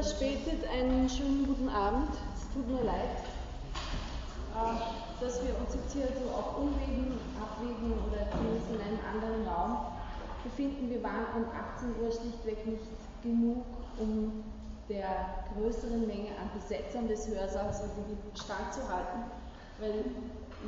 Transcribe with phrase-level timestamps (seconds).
[0.00, 0.64] verspätet.
[0.72, 2.08] Einen schönen guten Abend.
[2.34, 3.20] Es tut mir leid,
[4.56, 9.46] äh, dass wir uns jetzt hier so auf Umwegen, Abwegen oder zumindest in einem anderen
[9.46, 9.92] Raum
[10.42, 10.88] befinden.
[10.88, 12.88] Wir waren um 18 Uhr schlichtweg nicht
[13.22, 13.62] genug,
[13.98, 14.42] um
[14.88, 17.82] der größeren Menge an Besetzern des Hörsaals
[18.40, 19.28] standzuhalten,
[19.80, 20.04] weil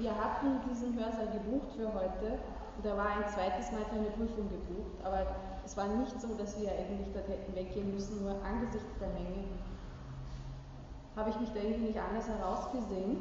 [0.01, 2.39] wir hatten diesen Hörsaal gebucht für heute
[2.77, 5.27] und da war ein zweites Mal für eine Prüfung gebucht, aber
[5.65, 9.45] es war nicht so, dass wir eigentlich dort hätten weggehen müssen, nur angesichts der Menge
[11.17, 13.21] habe ich mich da irgendwie nicht anders herausgesehen.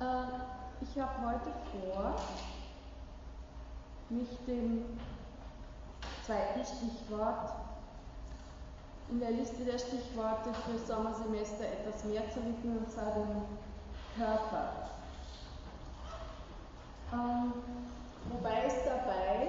[0.00, 2.16] Äh, ich habe heute vor,
[4.08, 4.84] mich dem
[6.24, 7.52] zweiten Stichwort
[9.10, 13.42] in der Liste der Stichworte für Sommersemester etwas mehr zu widmen, und zwar dem
[14.16, 14.95] Körper.
[17.12, 17.52] Ähm,
[18.30, 19.48] wobei es dabei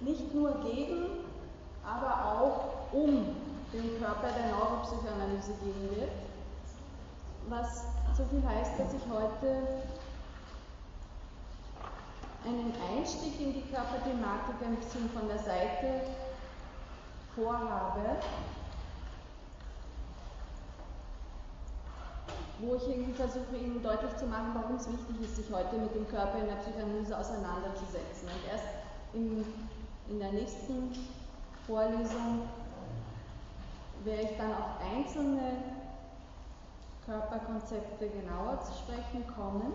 [0.00, 1.24] nicht nur gegen,
[1.84, 3.36] aber auch um
[3.72, 6.12] den Körper der Neuropsychoanalyse gehen wird,
[7.48, 7.84] was
[8.16, 9.82] so viel heißt, dass ich heute
[12.44, 16.02] einen Einstieg in die Körperthematik ein bisschen von der Seite
[17.34, 18.18] vorhabe,
[22.60, 25.94] wo ich irgendwie versuche, Ihnen deutlich zu machen, warum es wichtig ist, sich heute mit
[25.94, 28.28] dem Körper in der Psychoanalyse auseinanderzusetzen.
[28.28, 28.64] Und erst
[29.12, 29.44] in
[30.08, 30.92] in der nächsten
[31.66, 32.42] Vorlesung
[34.04, 35.40] werde ich dann auf einzelne
[37.06, 39.72] Körperkonzepte genauer zu sprechen kommen.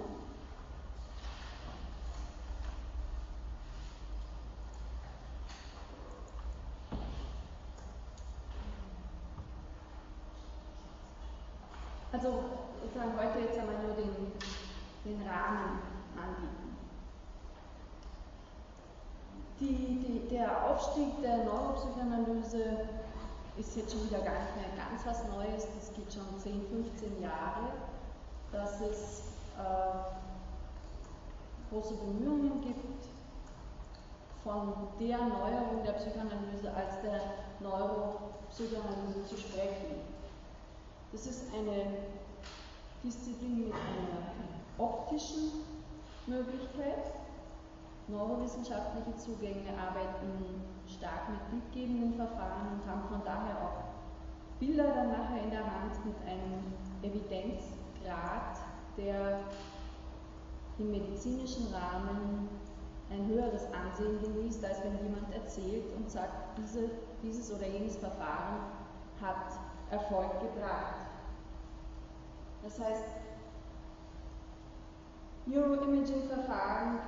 [12.12, 12.44] Also
[12.82, 14.32] sozusagen heute jetzt einmal nur den,
[15.06, 15.80] den Rahmen
[16.18, 16.76] anbieten.
[19.60, 22.88] Die, die, der Aufstieg der Neuropsychoanalyse
[23.58, 25.68] ist jetzt schon wieder gar nicht mehr ganz was Neues.
[25.76, 27.74] Das geht schon 10, 15 Jahre,
[28.52, 29.20] dass es
[29.60, 30.10] äh,
[31.70, 33.06] große Bemühungen gibt,
[34.44, 37.22] von der Neuerung der Psychoanalyse als der
[37.60, 40.19] Neuropsychoanalyse zu sprechen.
[41.12, 41.98] Das ist eine
[43.04, 44.22] Disziplin mit einer
[44.78, 45.66] optischen
[46.28, 47.14] Möglichkeit,
[48.08, 55.44] Neurowissenschaftliche Zugänge arbeiten stark mit bildgebenden Verfahren und haben von daher auch Bilder dann nachher
[55.44, 56.74] in der Hand mit einem
[57.04, 58.58] Evidenzgrad,
[58.98, 59.40] der
[60.80, 62.50] im medizinischen Rahmen
[63.12, 66.90] ein höheres Ansehen genießt, als wenn jemand erzählt und sagt, diese,
[67.24, 68.74] dieses oder jenes Verfahren
[69.22, 69.60] hat
[69.92, 70.96] Erfolg gebracht.
[72.64, 73.04] Das heißt,
[75.46, 77.00] Neuroimaging-Verfahren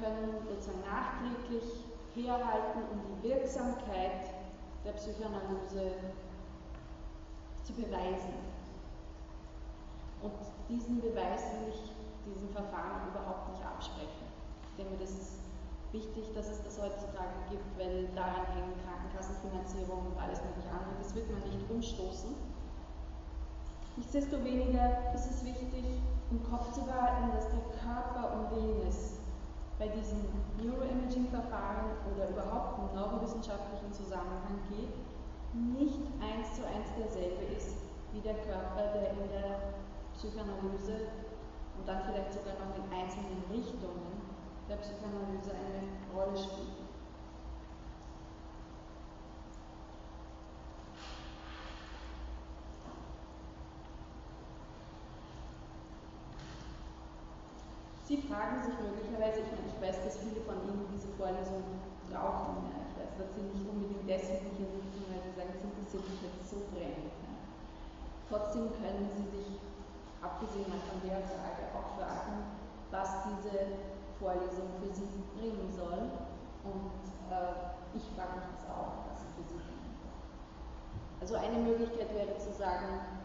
[0.00, 4.30] können sozusagen nachträglich herhalten, um die Wirksamkeit
[4.84, 5.92] der Psychoanalyse
[7.64, 8.34] zu beweisen.
[10.22, 10.32] Und
[10.68, 11.92] diesen Beweis will ich
[12.26, 14.26] diesem Verfahren überhaupt nicht absprechen.
[14.70, 15.47] Ich denke, das ist
[15.92, 20.96] wichtig, dass es das heutzutage gibt, weil daran hängen Krankenkassenfinanzierung und alles mögliche andere.
[21.00, 22.34] Das wird man nicht umstoßen.
[23.96, 25.84] Nichtsdestoweniger ist es wichtig,
[26.30, 29.18] im Kopf zu behalten, dass der Körper, um den es
[29.78, 30.22] bei diesem
[30.58, 34.92] Neuroimaging-Verfahren oder überhaupt im neurowissenschaftlichen Zusammenhang geht,
[35.54, 37.76] nicht eins zu eins derselbe ist
[38.12, 39.74] wie der Körper, der in der
[40.14, 41.08] Psychoanalyse
[41.78, 44.27] und dann vielleicht sogar noch in einzelnen Richtungen
[44.68, 45.80] der Psychoanalyse eine
[46.12, 46.76] Rolle spielt.
[58.04, 61.60] Sie fragen sich möglicherweise, ich, meine, ich weiß, dass viele von Ihnen diese Vorlesung
[62.08, 62.72] brauchen.
[62.72, 62.80] Ja.
[62.88, 66.24] Ich weiß, dass Sie nicht unbedingt deswegen hier sitzen, weil Sie sagen, es interessiert mich
[66.24, 67.12] jetzt so brennend.
[67.20, 67.36] Ja.
[68.32, 69.60] Trotzdem können Sie sich,
[70.24, 72.48] abgesehen von der Frage, auch fragen,
[72.88, 73.76] was diese
[74.18, 76.10] Vorlesung für Sie bringen soll.
[76.66, 76.98] Und
[77.30, 80.18] äh, ich frage mich das auch, was sie für Sie bringen soll.
[81.22, 83.22] Also eine Möglichkeit wäre zu sagen,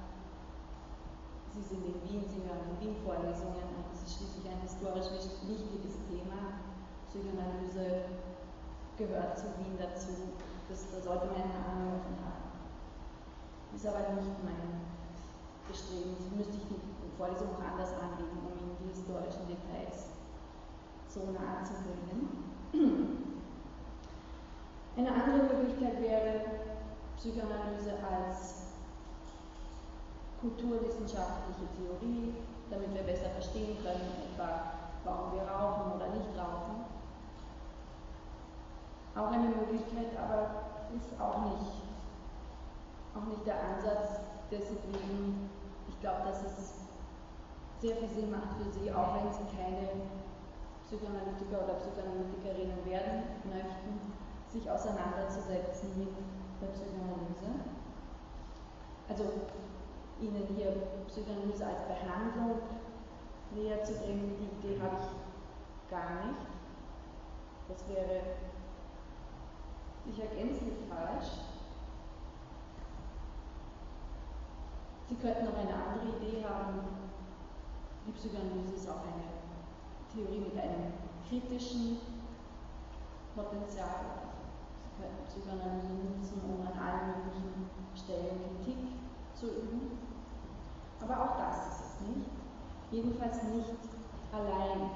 [1.53, 5.09] Sie sind in Wien, Sie hören in Wien Vorlesungen und es ist schließlich ein historisch
[5.45, 6.65] wichtiges Thema.
[7.09, 8.09] Psychoanalyse
[8.97, 10.33] gehört zu Wien dazu.
[10.69, 12.49] Das, da sollte man eine Ahnung davon haben.
[13.75, 14.81] Ist aber nicht mein
[15.67, 16.17] Bestreben.
[16.17, 20.12] Das müsste ich die Vorlesung auch anders anlegen, um Ihnen die historischen Details
[21.13, 23.23] so nahe zu bringen.
[24.97, 26.41] Eine andere Möglichkeit wäre,
[27.17, 28.73] Psychoanalyse als
[30.41, 32.33] kulturwissenschaftliche Theorie,
[32.69, 34.73] damit wir besser verstehen können, etwa
[35.05, 36.85] warum wir rauchen oder nicht rauchen,
[39.15, 40.63] auch eine Möglichkeit, aber
[40.95, 41.83] ist auch nicht,
[43.15, 45.49] auch nicht der Ansatz, deswegen,
[45.89, 46.73] ich glaube, dass es
[47.79, 50.22] sehr viel Sinn macht für Sie, auch wenn Sie keine
[50.93, 54.13] Psychoanalytiker oder Psychoanalytikerinnen werden möchten,
[54.47, 56.13] sich auseinanderzusetzen mit
[56.61, 57.49] der Psychoanalyse.
[59.09, 59.23] Also
[60.21, 60.69] Ihnen hier
[61.07, 62.59] Psychoanalyse als Behandlung
[63.55, 66.45] näher zu bringen, die Idee habe ich gar nicht.
[67.67, 68.21] Das wäre
[70.05, 71.41] sicher gänzlich falsch.
[75.09, 76.81] Sie könnten noch eine andere Idee haben.
[78.05, 79.42] Die Psychoanalyse ist auch eine
[80.13, 80.93] Theorie mit einem
[81.27, 81.97] kritischen
[83.35, 84.23] Potenzial.
[85.27, 88.77] Psychoanalyse nutzen, um an allen möglichen Stellen Kritik
[89.33, 89.97] zu üben.
[91.01, 92.29] Aber auch das ist es nicht.
[92.91, 93.73] Jedenfalls nicht
[94.31, 94.91] allein.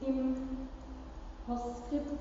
[0.00, 0.36] Im
[1.46, 2.20] Postskript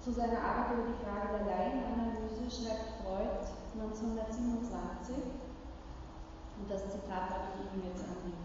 [0.00, 3.46] zu seiner Arbeit über die Frage der Laienanalyse schreibt Freud
[3.80, 5.16] 1927,
[6.62, 8.38] und das Zitat habe ich Ihnen jetzt an die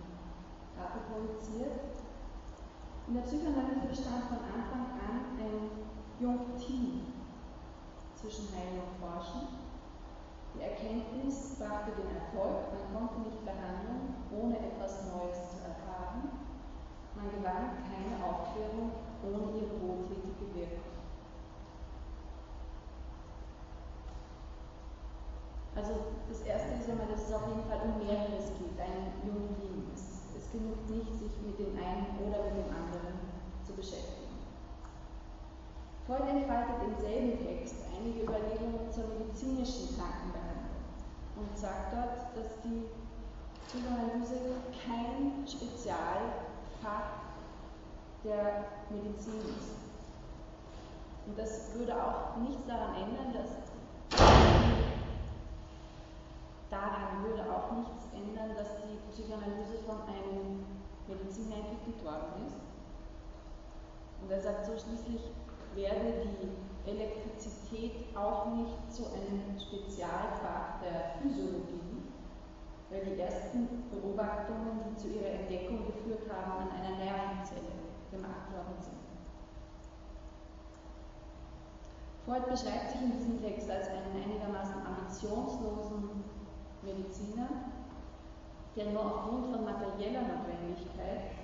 [0.73, 2.01] Tafel projiziert,
[3.05, 5.69] in der Psychoanalyse bestand von Anfang an ein
[6.19, 7.13] Junktiv
[8.17, 9.69] zwischen Heilen und Forschen.
[10.55, 16.49] Die Erkenntnis brachte den Erfolg, man konnte nicht behandeln, ohne etwas Neues zu erfahren.
[17.13, 20.96] Man gewann keine Aufklärung ohne ihre wohltätige Wirkung.
[25.77, 25.93] Also
[26.27, 29.85] das erste ist einmal, dass es auf jeden Fall um mehreres geht, ein Jungling.
[29.93, 33.13] Es, es genügt nicht, sich mit dem einen oder mit dem anderen
[33.61, 34.41] zu beschäftigen.
[36.07, 40.81] Freud entfaltet im selben Text einige Überlegungen zur medizinischen Krankenbehandlung
[41.37, 42.89] und sagt dort, dass die
[43.67, 47.21] Psychoanalyse kein Spezialfach
[48.23, 49.77] der Medizin ist.
[51.27, 53.67] Und das würde auch nichts daran ändern, dass
[56.69, 60.65] daran würde auch nichts ändern, dass die Psychoanalyse von einem
[61.07, 62.55] Mediziner entwickelt worden ist.
[64.21, 65.21] Und er sagt so schließlich,
[65.75, 72.03] werde die Elektrizität auch nicht zu einem Spezialfach der Physiologie,
[72.89, 77.77] weil die ersten Beobachtungen, die zu ihrer Entdeckung geführt haben, an einer Nervenzelle
[78.11, 78.97] gemacht worden sind.
[82.25, 86.26] Freud beschreibt sich in diesem Text als einen einigermaßen ambitionslosen
[86.87, 87.47] Mediziner,
[88.75, 91.35] der nur aufgrund von materieller Notwendigkeit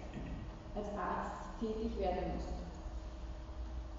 [0.76, 2.64] als Arzt tätig werden musste.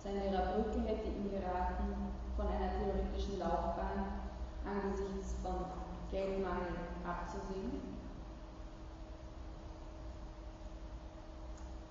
[0.03, 4.25] Sein Lehrer hätte ihm geraten, von einer theoretischen Laufbahn
[4.65, 5.65] angesichts von
[6.11, 7.95] Geldmangel abzusehen.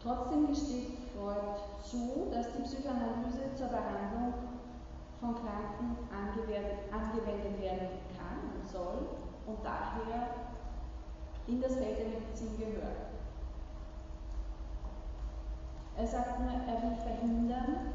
[0.02, 4.34] Trotzdem gesteht Freud zu, dass die Psychoanalyse zur Behandlung
[5.22, 10.28] von Kranken angewendet werden kann und soll und daher
[11.48, 13.12] in das Feld der Medizin gehört.
[15.96, 17.94] Er sagt nur, er will verhindern,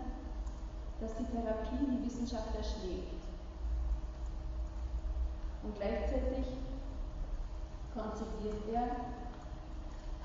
[1.01, 3.23] dass die Therapie die Wissenschaft erschlägt.
[5.63, 6.47] Und gleichzeitig
[7.95, 8.89] konzipiert er,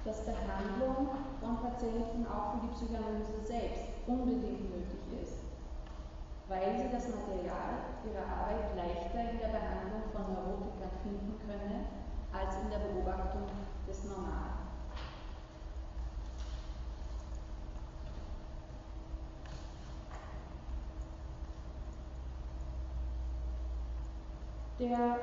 [0.06, 5.43] dass Behandlung von Patienten auch für die Psychoanalyse selbst unbedingt nötig ist,
[6.48, 11.86] weil sie das Material ihrer Arbeit leichter in der Behandlung von Neurotikern finden könne
[12.32, 13.48] als in der Beobachtung
[13.88, 14.64] des Normalen.
[24.80, 25.18] Der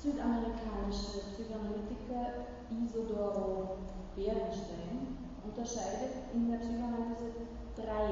[0.00, 3.78] südamerikanische Psychoanalytiker Isidoro
[4.14, 7.32] Bernstein unterscheidet in der Psychoanalyse
[7.74, 8.06] drei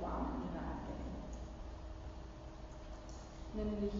[0.00, 1.18] Formen ihrer Anwendung.
[3.58, 3.92] Nämlich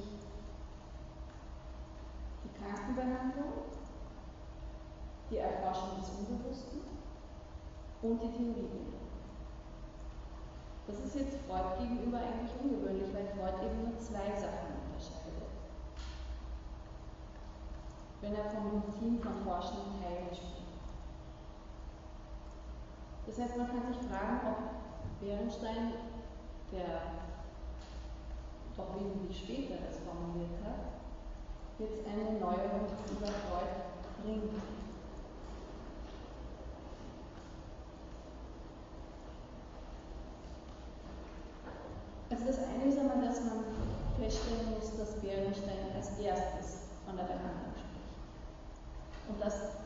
[2.45, 3.53] die Krankenbehandlung,
[5.31, 6.81] die Erforschung des Unbewussten
[8.03, 9.03] und die Theoriebildung.
[10.87, 15.29] Das ist jetzt Freud gegenüber eigentlich ungewöhnlich, weil Freud eben nur zwei Sachen unterscheidet
[18.21, 20.59] wenn er vom Team von forschenden Heilen spricht.
[23.27, 25.93] Das heißt, man kann sich fragen, ob Bernstein,
[26.73, 27.03] der
[28.79, 31.03] doch wesentlich später das formuliert hat,
[31.79, 33.75] jetzt eine Neuerung über Freud
[34.23, 34.55] bringt.
[42.31, 43.65] Also das eine ist einmal, dass man
[44.21, 48.09] feststellen muss, dass Bernstein als erstes von der Behandlung spricht.
[49.29, 49.79] Und dass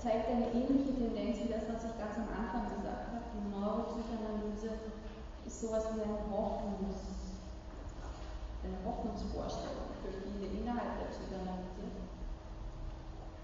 [0.00, 3.26] zeigt eine ähnliche Tendenz wie das, was ich ganz am Anfang gesagt habe.
[3.34, 4.99] Die Neuropsychoanalyse
[5.46, 7.34] ist sowas wie ein Hoffnungs,
[8.62, 12.04] eine Hoffnungsvorstellung für viele innerhalb der Psychoanalyse,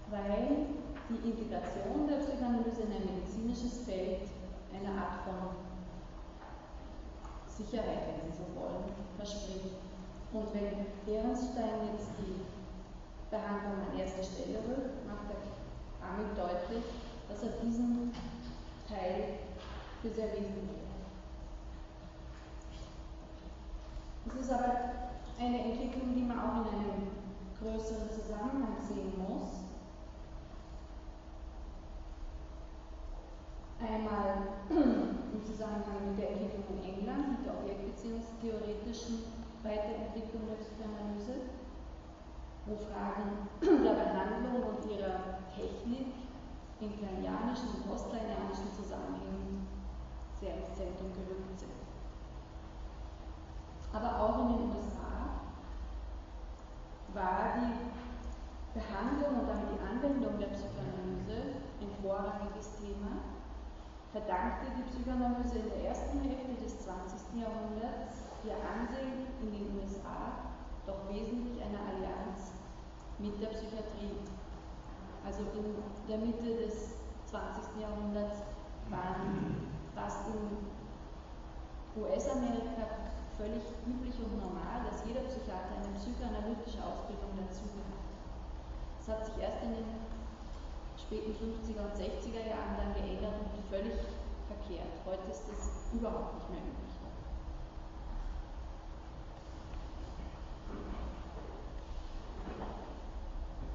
[0.09, 0.77] weil
[1.09, 4.29] die Integration der Psychoanalyse in ein medizinisches Feld
[4.73, 5.67] eine Art von
[7.47, 8.85] Sicherheit, wenn Sie so wollen,
[9.17, 9.81] verspricht.
[10.31, 12.45] Und wenn Ehrenstein jetzt die
[13.31, 15.41] Behandlung an erster Stelle rückt, macht er
[15.99, 16.85] damit deutlich,
[17.27, 18.13] dass er diesen
[18.87, 19.39] Teil
[20.01, 20.86] für sehr wesentlich
[24.27, 24.73] Es ist aber
[25.39, 27.07] eine Entwicklung, die man auch in einem
[27.59, 29.63] größeren Zusammenhang sehen muss.
[33.79, 39.23] Einmal im Zusammenhang mit der Entwicklung in England, mit der objektbeziehungstheoretischen
[39.63, 41.53] Weiterentwicklung der Psychoanalyse,
[42.65, 46.13] wo Fragen der Behandlung und ihrer Technik
[46.81, 49.67] in kleinianischen und postkleinianischen Zusammenhängen
[50.39, 51.66] sehr ins Zentrum gerückt sind.
[53.93, 55.41] Aber auch in den USA
[57.13, 63.37] war die Behandlung und damit die Anwendung der Psychoanalyse ein vorrangiges Thema
[64.11, 67.41] verdankte die Psychoanalyse in der ersten Hälfte des 20.
[67.41, 72.53] Jahrhunderts ihr Ansehen in den USA doch wesentlich einer Allianz
[73.19, 74.23] mit der Psychiatrie.
[75.25, 75.75] Also in
[76.07, 77.81] der Mitte des 20.
[77.81, 78.43] Jahrhunderts
[78.89, 80.63] waren fast in
[82.01, 83.06] US-Amerika
[83.37, 88.01] völlig üblich und normal, dass jeder Psychiater eine psychoanalytische Ausbildung dazu hat.
[88.99, 89.89] Es hat sich erst in den
[90.97, 94.01] späten 50er und 60er Jahren dann geändert und völlig
[94.49, 94.97] verkehrt.
[95.05, 96.93] Heute ist das überhaupt nicht mehr üblich.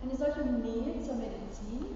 [0.03, 1.95] Eine solche Nähe zur Medizin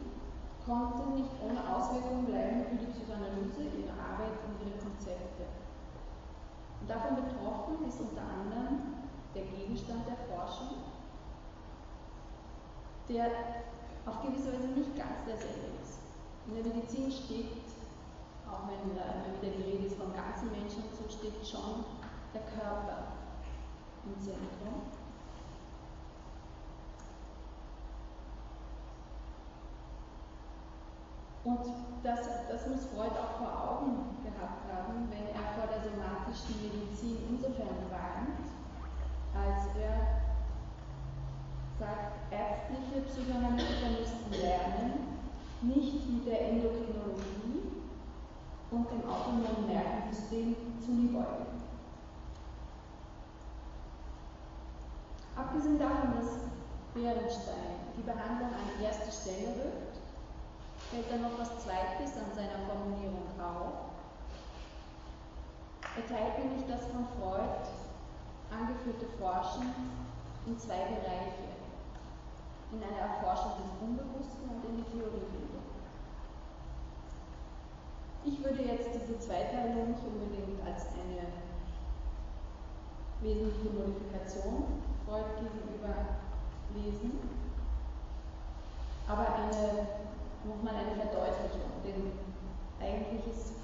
[0.64, 5.65] konnte nicht ohne Auswirkungen bleiben für die Psychoanalyse, ihre Arbeit und ihre Konzepte.
[6.88, 8.94] Davon betroffen ist unter anderem
[9.34, 10.78] der Gegenstand der Forschung,
[13.08, 13.26] der
[14.06, 15.98] auf gewisse Weise nicht ganz derselbe ist.
[16.46, 17.66] In der Medizin steht,
[18.46, 21.84] auch wenn da wieder die Rede ist vom ganzen Menschen, so steht schon
[22.32, 23.18] der Körper
[24.04, 24.86] im Zentrum.
[31.46, 31.62] Und
[32.02, 37.22] das, das muss Freud auch vor Augen gehabt haben, wenn er vor der somatischen Medizin
[37.30, 38.50] insofern warnt,
[39.30, 40.26] als er
[41.78, 45.22] sagt, ärztliche Psychoanalytiker müssten lernen,
[45.62, 47.62] nicht mit der Endokrinologie
[48.72, 51.62] und dem autonomen Nervensystem zu liebäugeln.
[55.36, 56.42] Abgesehen davon, dass
[56.92, 59.85] Bärenstein die Behandlung an erste Stelle rückt,
[60.90, 63.94] fällt dann noch was Zweites an seiner Formulierung auf.
[65.96, 67.66] Er teilt nämlich das von Freud
[68.50, 69.74] angeführte Forschen
[70.46, 71.56] in zwei Bereiche
[72.72, 75.64] in eine Erforschung des Unbewussten und in die Theoriebildung.
[78.24, 81.30] Ich würde jetzt diese Zweiteilung nicht unbedingt als eine
[83.20, 85.94] wesentliche Modifikation Freud gegenüber
[86.74, 87.20] lesen,
[89.06, 89.86] aber eine,
[90.46, 92.14] nochmal eine Verdeutlichung, denn
[92.80, 93.58] eigentlich ist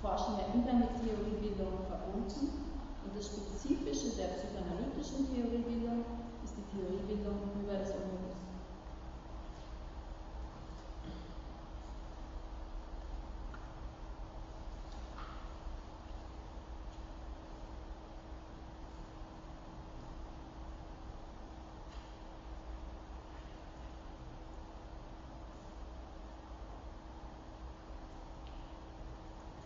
[0.00, 2.74] Forschen ja immer mit Theoriebildung verbunden
[3.04, 6.04] und das Spezifische der psychoanalytischen Theoriebildung
[6.42, 8.31] ist die Theoriebildung über das Unbewusste.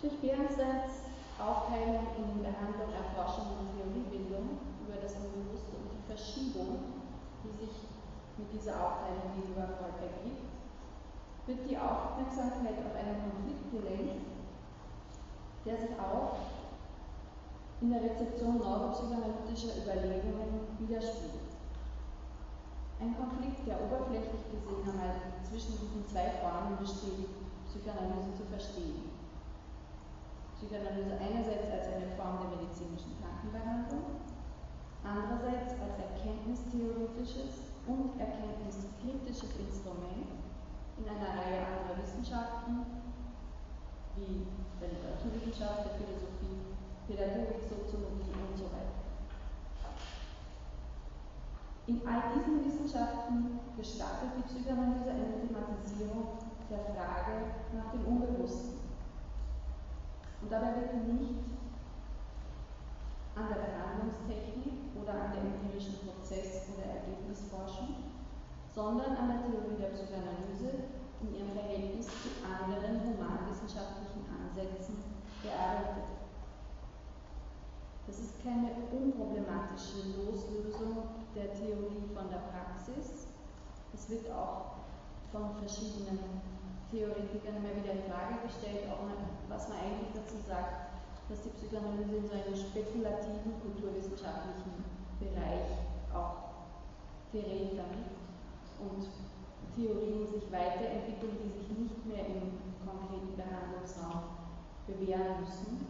[0.07, 1.03] Durch Bärensteins
[1.35, 7.03] Aufteilung in Behandlung, Erforschung und Theoriebildung über das Unbewusste und die Verschiebung,
[7.43, 7.91] die sich
[8.39, 10.47] mit dieser Aufteilung gegenüber Freud ergibt,
[11.51, 14.31] wird die Aufmerksamkeit auf einen Konflikt gelenkt,
[15.67, 16.39] der sich auch
[17.83, 21.51] in der Rezeption neuropsychoanalytischer Überlegungen widerspiegelt.
[23.03, 27.27] Ein Konflikt, der oberflächlich gesehen einmal zwischen diesen zwei Formen besteht,
[27.67, 29.16] Psychoanalyse zu verstehen.
[30.57, 34.25] Psychoanalyse einerseits als eine Form der medizinischen Krankenbehandlung,
[35.05, 40.33] andererseits als erkenntnistheoretisches und erkenntniskritisches Instrument
[40.97, 43.05] in einer Reihe anderer Wissenschaften
[44.17, 44.49] wie
[44.81, 46.73] der Literaturwissenschaft, der Philosophie,
[47.07, 48.97] Pädagogik, Soziologie und so weiter.
[51.87, 56.41] In all diesen Wissenschaften gestattet die Psychoanalyse eine Thematisierung
[56.71, 58.86] der Frage nach dem Unbewussten.
[60.47, 61.43] Und dabei wird nicht
[63.35, 68.15] an der Behandlungstechnik oder an der empirischen Prozess- oder Ergebnisforschung,
[68.71, 70.87] sondern an der Theorie der Psychoanalyse
[71.19, 75.03] in ihrem Verhältnis zu anderen humanwissenschaftlichen Ansätzen
[75.43, 76.15] gearbeitet.
[78.07, 83.35] Das ist keine unproblematische Loslösung der Theorie von der Praxis.
[83.93, 84.87] Es wird auch
[85.33, 86.47] von verschiedenen
[86.91, 89.11] Theoretikern immer wieder in Frage gestellt, auch
[89.49, 90.87] was man eigentlich dazu sagt,
[91.29, 94.87] dass die Psychoanalyse in so einem spekulativen kulturwissenschaftlichen
[95.19, 95.83] Bereich
[96.15, 96.63] auch
[97.33, 98.15] gerät damit
[98.79, 99.03] und
[99.75, 102.55] Theorien sich weiterentwickeln, die sich nicht mehr im
[102.87, 104.39] konkreten Behandlungsraum
[104.87, 105.87] bewähren müssen.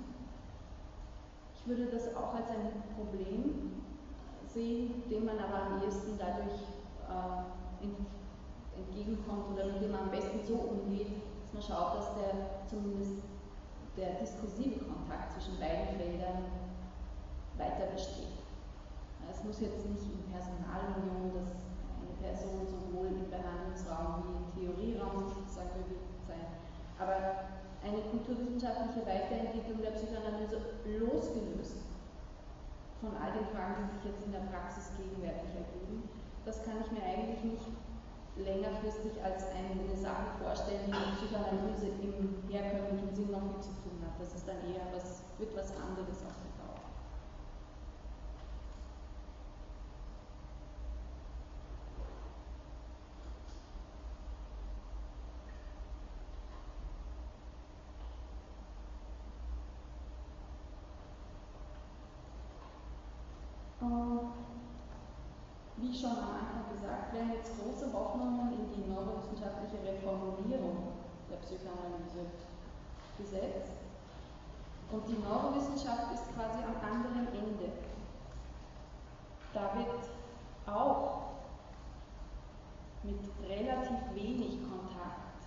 [1.55, 3.83] Ich würde das auch als ein Problem
[4.47, 6.63] sehen, dem man aber am ehesten dadurch
[7.05, 7.85] äh,
[8.77, 13.23] entgegenkommt oder mit dem man am besten so umgeht, dass man schaut, dass der zumindest
[13.97, 16.45] der diskursive Kontakt zwischen beiden Feldern
[17.57, 18.37] weiter besteht.
[19.31, 21.65] Es muss jetzt nicht in Personalunion, dass
[21.99, 26.45] eine Person sowohl im Behandlungsraum wie im Theorieraum sozusagen bewegt sein,
[27.01, 31.87] aber eine kulturwissenschaftliche Weiterentwicklung der Psychoanalyse losgelöst
[33.01, 36.09] von all den Fragen, die sich jetzt in der Praxis gegenwärtig ergeben,
[36.45, 37.67] das kann ich mir eigentlich nicht
[38.37, 44.03] längerfristig als eine Sache vorstellen, die mit Psychoanalyse im herkömmlichen Sinn noch viel zu tun
[44.05, 44.21] hat.
[44.21, 46.77] Das ist dann eher was, wird was anderes auf die Dauer.
[65.79, 66.46] Wie schon Anfang
[66.87, 70.95] gesagt, werden jetzt große Hoffnungen in die neurowissenschaftliche Reformulierung
[71.29, 72.31] der Psychoanalyse
[73.19, 73.83] gesetzt.
[74.93, 77.73] Und die Neurowissenschaft ist quasi am anderen Ende.
[79.53, 80.07] Da wird
[80.67, 81.23] auch
[83.03, 83.19] mit
[83.49, 85.43] relativ wenig Kontakt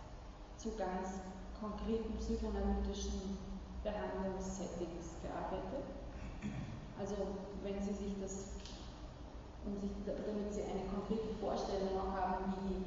[0.57, 1.21] zu ganz
[1.59, 3.37] konkreten psychoanalytischen
[3.83, 5.87] Behandlungssettings gearbeitet.
[6.99, 7.15] Also
[7.63, 8.49] wenn Sie sich das
[9.65, 12.81] um sich, damit sie eine konkrete Vorstellung auch haben, wie die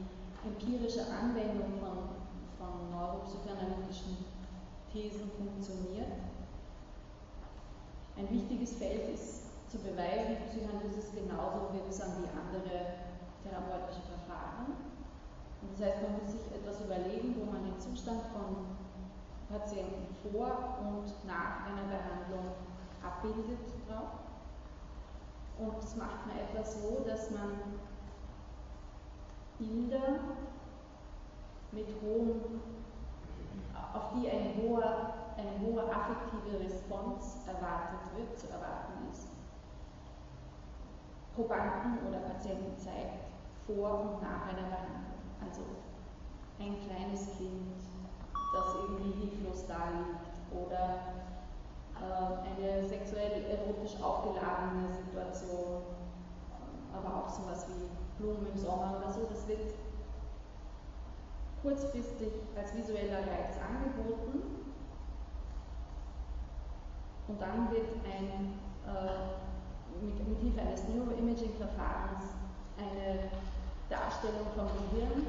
[0.49, 2.17] empirische Anwendung von,
[2.59, 4.25] von neuropsychoanalytischen
[4.93, 6.13] Thesen funktioniert.
[8.17, 13.01] Ein wichtiges Feld ist zu beweisen, die Psychoanalyse ist genauso wirksam wie andere
[13.41, 14.77] therapeutische Verfahren.
[15.63, 18.77] Und das heißt, man muss sich etwas überlegen, wo man den Zustand von
[19.49, 22.53] Patienten vor und nach einer Behandlung
[23.01, 24.22] abbildet drauf.
[25.59, 27.53] Und das macht man etwa so, dass man
[29.59, 30.21] Bilder
[31.73, 32.61] mit hohem,
[33.95, 39.29] auf die ein hoher, eine hohe affektive Response erwartet wird, zu erwarten ist,
[41.35, 43.25] Probanden oder Patienten zeigt,
[43.67, 45.23] vor und nach einer Behandlung.
[45.41, 45.63] Also
[46.61, 47.77] ein kleines Kind,
[48.53, 51.32] das irgendwie hilflos da liegt oder
[52.03, 55.83] eine sexuell erotisch aufgeladene Situation,
[56.93, 59.75] aber auch sowas wie Blumen im Sommer oder so, das wird
[61.63, 64.43] kurzfristig als visueller Reiz angeboten.
[67.29, 72.35] Und dann wird ein, äh, mit, mit Hilfe eines Neuroimaging-Verfahrens
[72.77, 73.31] eine
[73.89, 75.27] Darstellung vom Gehirn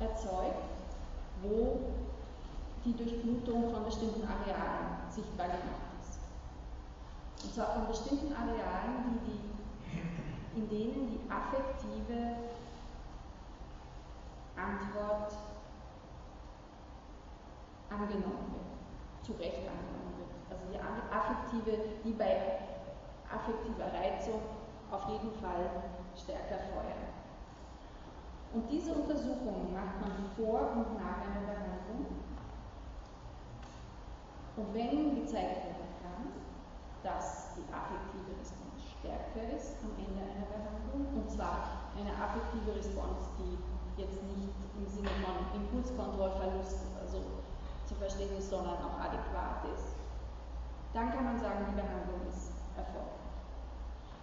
[0.00, 0.64] erzeugt,
[1.42, 1.80] wo
[2.84, 6.18] die Durchblutung von bestimmten Arealen sichtbar gemacht ist.
[7.44, 12.36] Und zwar von bestimmten Arealen, die die, in denen die affektive
[14.56, 15.32] Antwort
[17.90, 20.32] angenommen wird, zu Recht angenommen wird.
[20.50, 22.58] Also die affektive, die bei
[23.30, 24.40] affektiver Reizung
[24.90, 25.70] auf jeden Fall
[26.16, 27.12] stärker feuern.
[28.52, 32.21] Und diese Untersuchungen macht man vor und nach einer Behandlung
[34.56, 36.28] und wenn gezeigt werden kann,
[37.02, 43.32] dass die affektive Response stärker ist am Ende einer Behandlung, und zwar eine affektive Response,
[43.40, 43.56] die
[43.96, 47.24] jetzt nicht im Sinne von Impulskontrollverlust also
[47.86, 49.96] zu verstehen ist, sondern auch adäquat ist,
[50.92, 53.24] dann kann man sagen, die Behandlung ist erfolgreich.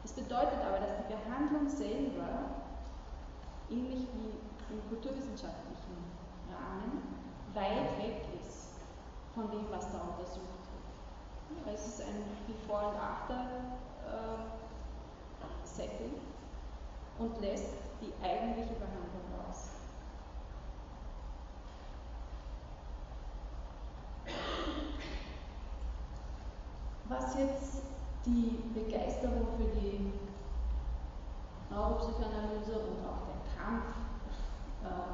[0.04, 2.62] Das bedeutet aber, dass die Behandlung selber,
[3.70, 4.38] ähnlich wie
[4.74, 5.98] im kulturwissenschaftlichen
[6.50, 7.02] Rahmen,
[7.54, 8.69] weit weg ist
[9.40, 11.74] von dem, was da untersucht wird.
[11.74, 13.70] Es ist ein Before- und After-Setting.
[17.20, 19.70] und lässt die eigentliche Behandlung aus.
[27.10, 27.84] Was jetzt
[28.26, 30.14] die Begeisterung für die
[31.70, 33.86] Neuropsychoanalyse und auch der Kampf
[34.84, 35.12] äh,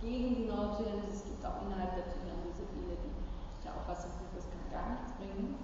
[0.00, 3.17] gegen die Neuropsychoanalyse, es gibt auch innerhalb der Psychoanalyse viele, die
[3.86, 5.56] sind, das kann gar nichts bringen.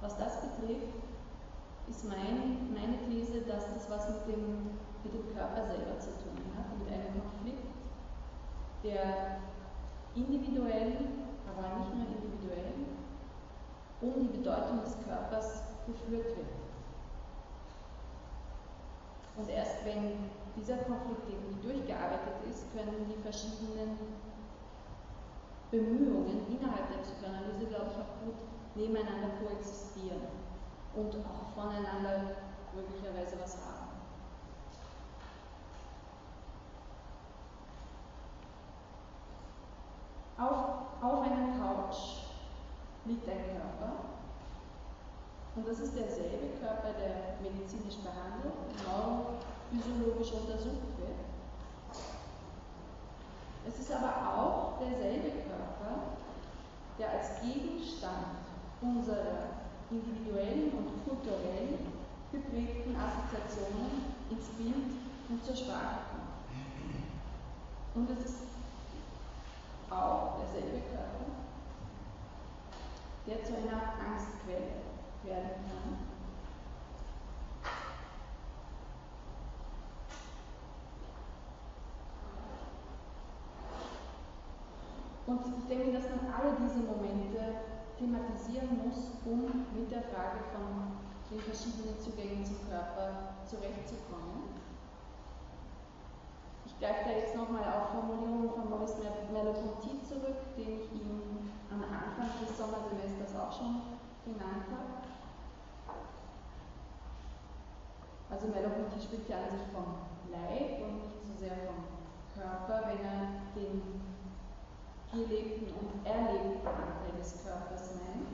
[0.00, 0.94] Was das betrifft,
[1.88, 6.38] ist mein, meine These, dass das was mit dem, mit dem Körper selber zu tun
[6.56, 7.66] hat, mit einem Konflikt,
[8.84, 9.38] der
[10.14, 10.96] individuell,
[11.46, 12.72] aber nicht nur individuell,
[14.00, 16.52] um die Bedeutung des Körpers geführt wird.
[19.36, 23.96] Und erst wenn dieser Konflikt irgendwie durchgearbeitet ist, können die verschiedenen
[25.72, 28.36] Bemühungen innerhalb der Psychoanalyse, glaube ich, auch gut
[28.74, 30.20] nebeneinander koexistieren
[30.94, 32.36] und auch voneinander
[32.74, 33.88] möglicherweise was haben.
[40.36, 42.28] Auf, auf einer Couch
[43.06, 43.92] liegt ein Körper
[45.56, 51.31] und das ist derselbe Körper, der medizinisch behandelt, neurophysiologisch untersucht wird.
[53.66, 56.18] Es ist aber auch derselbe Körper,
[56.98, 58.42] der als Gegenstand
[58.80, 61.78] unserer individuellen und kulturell
[62.32, 64.90] geprägten Assoziationen ins Bild
[65.28, 66.32] und zur Sprache kommt.
[67.94, 68.42] Und es ist
[69.90, 71.26] auch derselbe Körper,
[73.26, 74.80] der zu einer Angstquelle
[75.24, 76.11] werden kann.
[85.26, 87.62] Und ich denke, dass man alle diese Momente
[87.98, 90.98] thematisieren muss, um mit der Frage von
[91.30, 94.58] den verschiedenen Zugängen zum Körper zurechtzukommen.
[96.66, 98.98] Ich greife da jetzt nochmal auf Formulierungen von Maurice
[99.32, 105.06] Merleau-Ponty zurück, den ich Ihnen am Anfang des Sommersemesters auch schon genannt habe.
[108.28, 111.86] Also Merleau-Ponty spricht ja an sich vom Leib und nicht so sehr vom
[112.34, 113.20] Körper, wenn er
[113.54, 114.11] den
[115.12, 118.28] gelebten und erlebten Anteil des Körpers meint.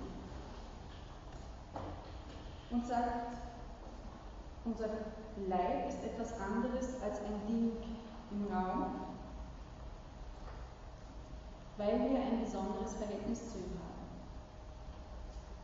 [2.71, 3.37] Und sagt,
[4.64, 4.88] unser
[5.49, 7.73] Leib ist etwas anderes als ein Ding
[8.31, 9.01] im Raum,
[11.79, 13.99] weil wir ein besonderes Verhältnis zu ihm haben.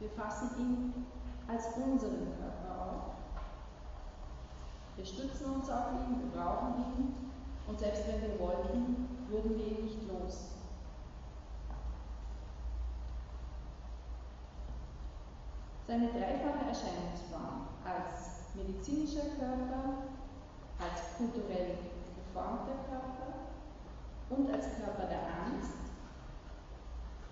[0.01, 1.07] Wir fassen ihn
[1.47, 3.15] als unseren Körper auf.
[4.97, 7.15] Wir stützen uns auf ihn, wir brauchen ihn
[7.67, 10.64] und selbst wenn wir wollten, würden wir ihn nicht los.
[15.87, 20.09] Seine dreifache Erscheinungsform als medizinischer Körper,
[20.79, 21.77] als kulturell
[22.17, 23.35] geformter Körper
[24.31, 25.77] und als Körper der Angst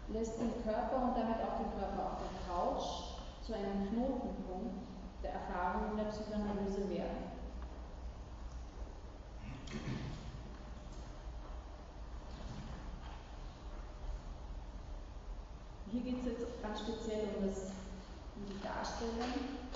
[0.09, 2.85] lässt den Körper und damit auch den Körper auf der Couch
[3.43, 4.85] zu einem Knotenpunkt
[5.23, 7.33] der Erfahrung in der Psychoanalyse werden.
[15.91, 17.73] Hier geht es jetzt ganz speziell um das
[18.63, 19.35] Darstellung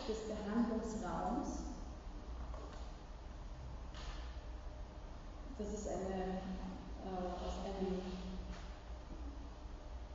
[0.09, 1.65] des Behandlungsraums.
[5.59, 6.39] Das ist eine
[7.03, 8.01] äh, aus einem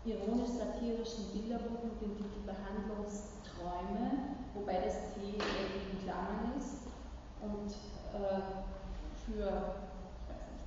[0.05, 6.87] ironisch-satirischen Bilderbuch mit dem Titel Behandlungsträume, wobei das T in Klammern ist
[7.41, 7.71] und
[8.13, 8.41] äh,
[9.25, 9.81] für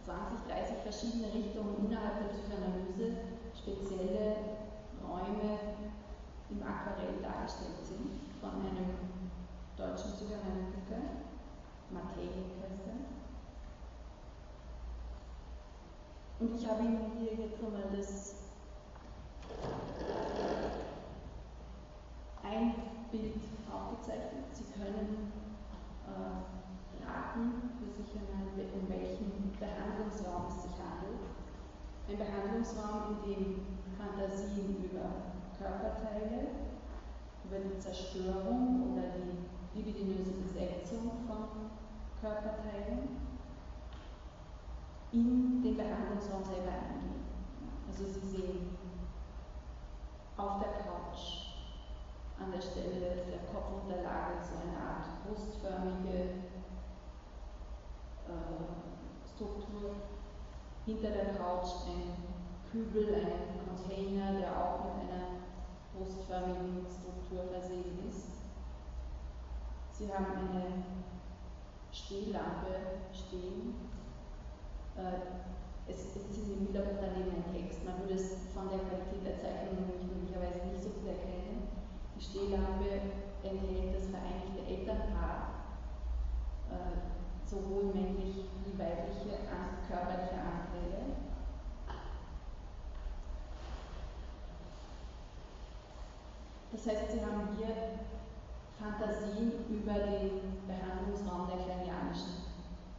[0.05, 3.17] 20, 30 verschiedene Richtungen innerhalb der Psychoanalyse
[3.57, 4.37] spezielle
[5.03, 5.59] Räume
[6.55, 8.95] im Aquarell dargestellt sind von einem
[9.77, 11.27] deutschen Psychoanalytiker,
[11.90, 12.31] Matej
[12.62, 12.95] heißt er.
[16.40, 18.35] Und ich habe Ihnen hier jetzt nochmal das
[22.43, 22.75] ein
[23.11, 23.35] Bild
[23.73, 24.45] aufgezeichnet.
[24.53, 25.33] Sie können
[26.07, 31.23] äh, raten für sich einmal, um welchen Behandlungsraum es sich handelt.
[32.09, 35.34] Ein Behandlungsraum, in dem Fantasien über
[35.64, 36.48] Körperteile,
[37.44, 41.70] über die Zerstörung oder die libidinöse Besetzung von
[42.20, 43.09] Körperteilen
[45.12, 47.24] in den Behandlungsraum selber eingehen.
[47.88, 48.77] Also Sie sehen
[50.37, 51.55] auf der Couch
[52.38, 56.44] an der Stelle der Kopfunterlage so eine Art brustförmige
[58.29, 58.64] äh,
[59.35, 59.94] Struktur.
[60.85, 62.35] Hinter der Couch ein
[62.70, 65.44] Kübel, ein Container, der auch mit einer
[65.95, 68.35] brustförmigen Struktur versehen ist.
[69.95, 70.85] Sie haben eine
[71.93, 73.89] Stehlampe stehen.
[74.99, 75.39] Äh,
[75.87, 77.85] es, es sind im Hintergrund daneben ein Text.
[77.85, 81.71] Man würde es von der Qualität der Zeichnung möglicherweise nicht so gut erkennen.
[82.17, 85.79] Die Stehlampe enthält das Vereinigte Elternpaar,
[86.75, 89.47] äh, sowohl männlich wie weibliche
[89.87, 90.74] körperliche Anteile.
[96.75, 98.03] Das heißt, Sie haben hier
[98.77, 102.51] Fantasien über den Behandlungsraum der kleinianischen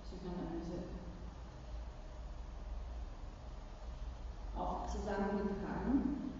[0.02, 0.96] Psychoanalyse
[4.56, 6.32] auch zusammengetragen,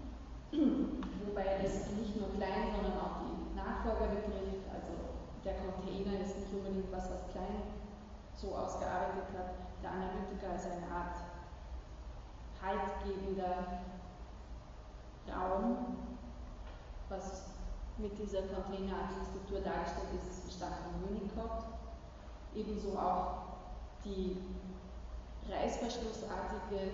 [1.28, 4.64] wobei es nicht nur klein, sondern auch die Nachfolger betrifft.
[4.72, 4.96] Also
[5.44, 7.68] der Container ist nicht unbedingt was, was klein
[8.32, 9.60] so ausgearbeitet hat.
[9.82, 11.20] Der Analytiker ist eine Art
[12.64, 13.84] haltgebender
[15.28, 16.05] Raum,
[17.08, 17.42] was
[17.98, 21.64] mit dieser Containerarchitektur dargestellt ist, ist stark von Unicode.
[22.54, 23.56] Ebenso auch
[24.04, 24.36] die
[25.48, 26.92] reißverschlussartige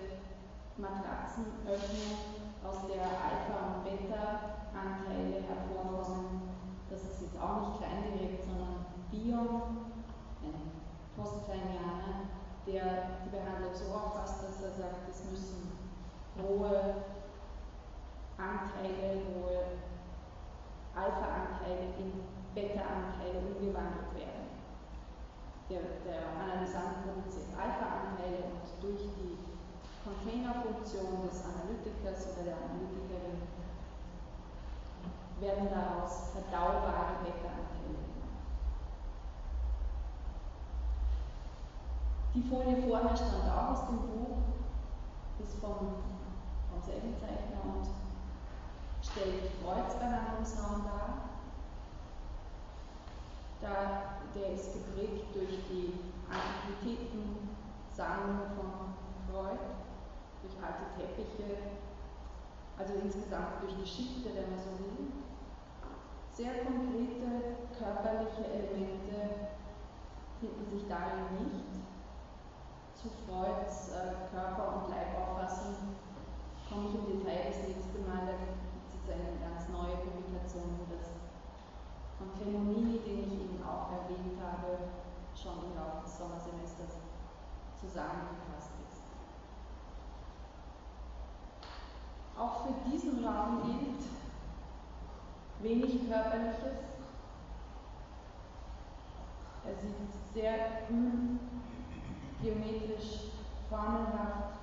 [0.76, 6.42] Matratzenöffnung, aus der Alpha- und Beta-Anteile hervorkommen.
[6.88, 9.90] Das ist jetzt auch nicht kleingelegt, sondern Bion,
[10.42, 10.70] ein
[11.16, 12.30] Postkleinianer,
[12.66, 15.72] der die Behandlung so auffasst, dass er sagt, es müssen
[16.38, 17.02] hohe
[18.38, 19.91] Anteile, hohe
[20.94, 22.12] Alpha-Anteile in
[22.54, 24.52] Beta-Anteile umgewandelt werden.
[25.70, 29.40] Der, der Analysant produziert Alpha-Anteile und durch die
[30.04, 33.40] Containerfunktion des Analytikers oder der Analytikerin
[35.40, 37.72] werden daraus verdaubare Beta-Anteile.
[42.34, 44.38] Die Folie vorher stammt auch aus dem Buch,
[45.40, 46.00] ist vom,
[46.68, 48.01] vom Zeichner und
[49.02, 51.18] stellt Freuds Behandlungsraum dar.
[53.60, 55.92] Da, der ist geprägt durch die
[56.30, 58.94] Antiquitätensammlung von
[59.28, 59.60] Freud,
[60.42, 61.50] durch alte Teppiche,
[62.78, 64.60] also insgesamt durch Geschichte, wenn man.
[66.34, 67.28] Sehr konkrete
[67.78, 69.16] körperliche Elemente
[70.40, 71.72] finden sich darin nicht.
[72.96, 75.74] Zu Freuds äh, Körper- und Leibauffassung
[76.68, 78.26] komme ich im Detail das nächste Mal.
[79.02, 81.10] Ist eine ganz neue Publikation, wo das
[82.18, 84.78] von Cremonini, den ich eben auch erwähnt habe,
[85.34, 87.02] schon im Laufe des Sommersemesters
[87.80, 89.02] zusammengefasst ist.
[92.38, 94.06] Auch für diesen Raum gilt
[95.62, 96.78] wenig Körperliches.
[99.64, 99.96] Er sieht
[100.32, 101.38] sehr kühl,
[102.40, 103.32] geometrisch,
[103.68, 104.58] formelhaft,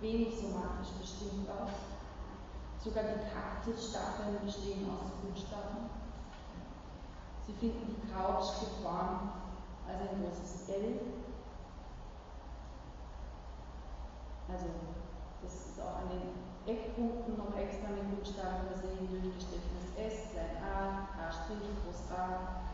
[0.00, 1.93] wenig somatisch bestimmt aus.
[2.84, 5.88] Sogar die Kaktusstacheln bestehen aus Buchstaben.
[7.46, 9.32] Sie finden die Couch geformt
[9.88, 11.00] als ein großes L.
[14.52, 14.66] Also,
[15.40, 21.08] das ist auch an den Eckpunkten noch extra mit Buchstaben versehen, durchgestrichenes S, klein a,
[21.16, 22.68] K', groß A.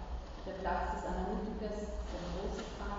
[0.44, 2.98] Der Platz des Analytikers ist ein großes A.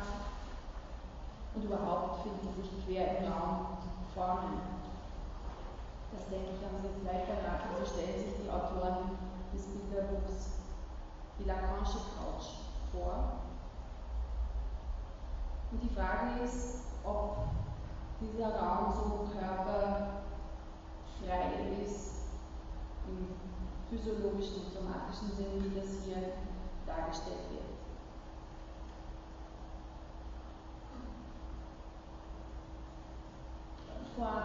[1.56, 3.84] Und überhaupt finden sich quer im Raum
[4.15, 4.81] Formen,
[6.12, 7.76] das denke ich, haben Sie jetzt leicht erraten.
[7.80, 9.17] So stellen sich die Autoren
[9.54, 10.62] des Bilderbuchs
[11.39, 12.47] die Lacanische Couch
[12.91, 13.41] vor.
[15.71, 17.38] Und die Frage ist, ob
[18.19, 20.21] dieser Raum so körperfrei
[21.84, 22.12] ist,
[23.08, 23.28] im
[23.89, 26.34] physiologischen und somatischen Sinn, wie das hier
[26.86, 27.62] dargestellt wird.
[34.15, 34.41] Vor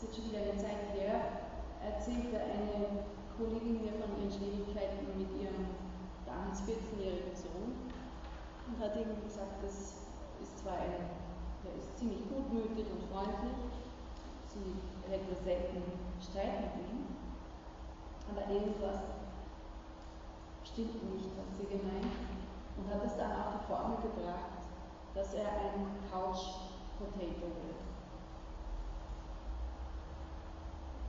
[0.00, 1.44] ist jetzt schon wieder eine Zeit her,
[1.84, 3.04] erzählte eine
[3.36, 5.76] Kollegin mir von ihren Schwierigkeiten mit ihrem
[6.24, 7.84] damals 14-jährigen Sohn
[8.64, 10.08] und hat ihm gesagt, das
[10.40, 11.04] ist zwar ein,
[11.60, 13.60] der ist ziemlich gutmütig und freundlich,
[14.48, 15.84] sie hätte selten
[16.16, 17.04] Streit mit ihm,
[18.32, 19.04] aber irgendwas
[20.64, 22.16] stimmt nicht, hat sie gemeint,
[22.80, 24.64] und hat es dann auf die Formel gebracht,
[25.12, 26.56] dass er ein Couch
[26.96, 27.79] Potato wird.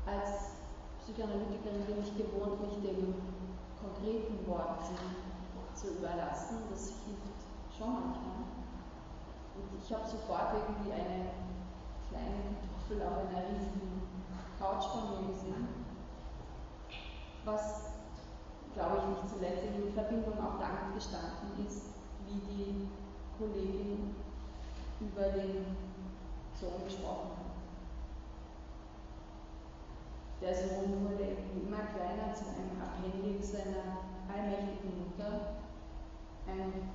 [0.06, 0.58] Als
[1.02, 3.14] Psychoanalytikerin bin ich gewohnt, mich dem
[3.82, 4.96] konkreten Worten
[5.74, 6.58] zu überlassen.
[6.70, 7.42] Das hilft
[7.78, 8.46] schon manchmal.
[9.56, 11.32] Und ich habe sofort irgendwie eine
[12.10, 14.02] kleine Kartoffel auf einer riesigen
[14.60, 15.68] Couch von mir gesehen,
[17.46, 17.98] was,
[18.74, 21.90] glaube ich, nicht zuletzt in Verbindung auch damit gestanden ist,
[22.28, 22.88] wie die
[23.38, 24.16] Kollegin
[25.00, 25.66] über den
[26.60, 27.51] Sohn gesprochen hat.
[30.42, 35.62] Der Sohn wurde immer kleiner zu einem Appendix seiner allmächtigen Mutter,
[36.48, 36.90] ein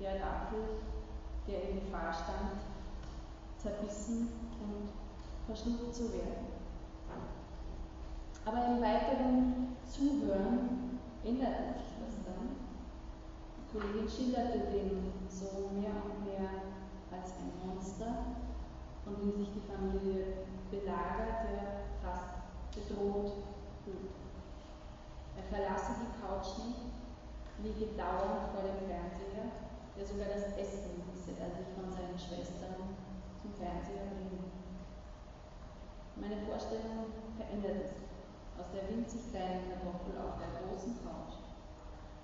[0.00, 0.82] Erdapfel,
[1.46, 2.58] der in Gefahr stand,
[3.56, 4.28] zerbissen
[4.60, 4.88] und
[5.46, 6.50] verschluckt zu werden.
[8.44, 12.50] Aber im weiteren Zuhören änderte sich das dann.
[13.58, 16.50] Die Kollegin schilderte den Sohn mehr und mehr
[17.12, 18.34] als ein Monster,
[19.04, 22.31] von dem sich die Familie belagert, der fast
[22.74, 23.32] bedroht
[23.84, 24.16] fühlt.
[25.36, 26.92] Er verlasse die Couch nicht,
[27.62, 29.52] liege dauernd vor dem Fernseher,
[29.96, 32.96] der sogar das Essen müsse er sich von seinen Schwestern
[33.40, 34.50] zum Fernseher bringen.
[36.16, 38.10] Meine Vorstellung veränderte sich
[38.58, 41.42] aus der winzig kleinen Kartoffel auf der großen Couch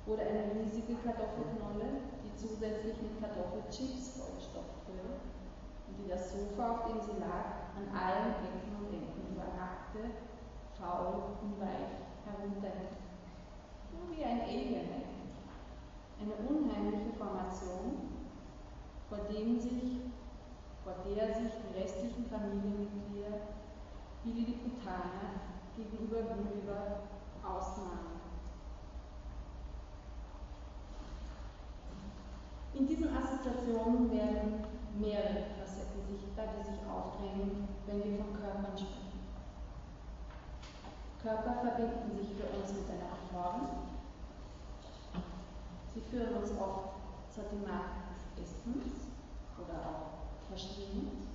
[0.09, 5.21] wurde eine riesige Kartoffelknolle, die zusätzlich mit Kartoffelchips vollgestopft wurde
[5.85, 10.17] und die das Sofa, auf dem sie lag, an allen Ecken und Enden überrackte,
[10.79, 12.95] faul und weich herunterhing.
[13.93, 14.89] Nur wie ein Alien
[16.21, 18.19] Eine unheimliche Formation,
[19.09, 20.01] vor dem sich,
[20.83, 23.59] vor der sich die restlichen Familienmitglieder
[24.25, 27.07] wie die Lilliputaner gegenüber Gulliver
[27.45, 28.19] ausnahmen.
[32.75, 34.65] In diesen Assoziationen werden
[34.99, 39.08] mehrere Facetten sichtbar, die sich aufdrängen, wenn wir von Körpern sprechen.
[41.23, 43.91] Körper verbinden sich für uns mit einer Form.
[45.93, 46.95] Sie führen uns oft
[47.35, 49.11] zur Thematik des Essens
[49.59, 51.27] oder auch Verstehens.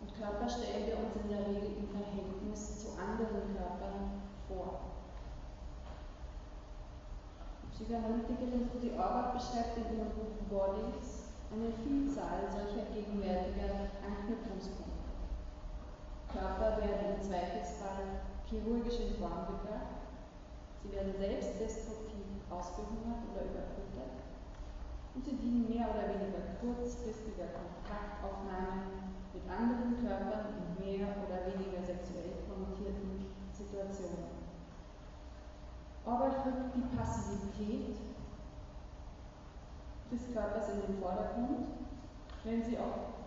[0.00, 4.80] Und Körper stellen wir uns in der Regel im Verhältnis zu anderen Körpern vor.
[7.62, 14.89] Die Psychoanalytikerin Susi Orbach beschreibt in ihrem Buch Bodies eine Vielzahl solcher gegenwärtiger Anknüpfungspunkte.
[16.32, 19.98] Körper werden im Zweifelsfall chirurgisch in Form gebracht,
[20.82, 24.18] sie werden selbst destruktiv ausgehungert oder überfüttert
[25.14, 31.82] und sie dienen mehr oder weniger kurzfristiger Kontaktaufnahme mit anderen Körpern in mehr oder weniger
[31.82, 34.40] sexuell konnotierten Situationen.
[36.04, 37.96] Orbach rückt die Passivität
[40.10, 41.66] des Körpers in den Vordergrund,
[42.44, 43.19] wenn sie auch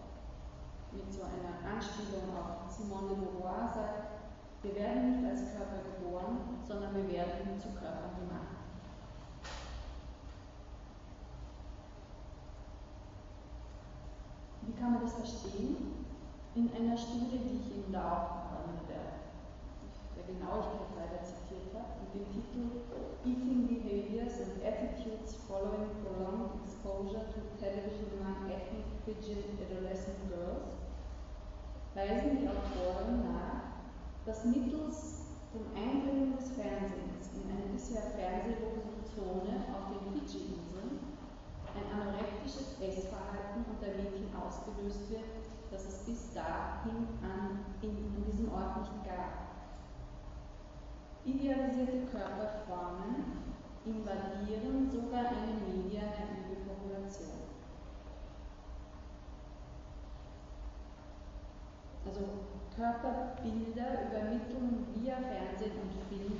[0.96, 4.14] mit so einer Anspielung auf Simone de Beauvoir sagt,
[4.62, 8.64] wir werden nicht als Körper geboren, sondern wir werden zu Körpern gemacht.
[14.62, 16.06] Wie kann man das verstehen?
[16.56, 19.20] In einer Studie, die ich Ihnen da auch äh, der,
[20.16, 22.88] der Genauigkeit weiter zitiert habe, mit dem Titel
[23.26, 30.73] Eating Behaviors and Attitudes Following Prolonged Exposure to Television Among Ethnic Fijian Adolescent Girls,
[31.96, 33.86] weisen die Autoren nach,
[34.26, 41.00] dass mittels dem Eindringen des Fernsehens in eine bisher fernsehlose Zone auf den Fidschi-Inseln
[41.78, 45.30] ein anorektisches Essverhalten unter Mädchen ausgelöst wird,
[45.70, 49.54] das es bis dahin an, in, in diesem Ort nicht gab.
[51.26, 53.54] Idealisierte Körperformen
[53.86, 57.53] invadieren sogar eine mediennaive Population.
[62.14, 62.30] Also
[62.78, 66.38] Körperbilder übermitteln via Fernsehen und Film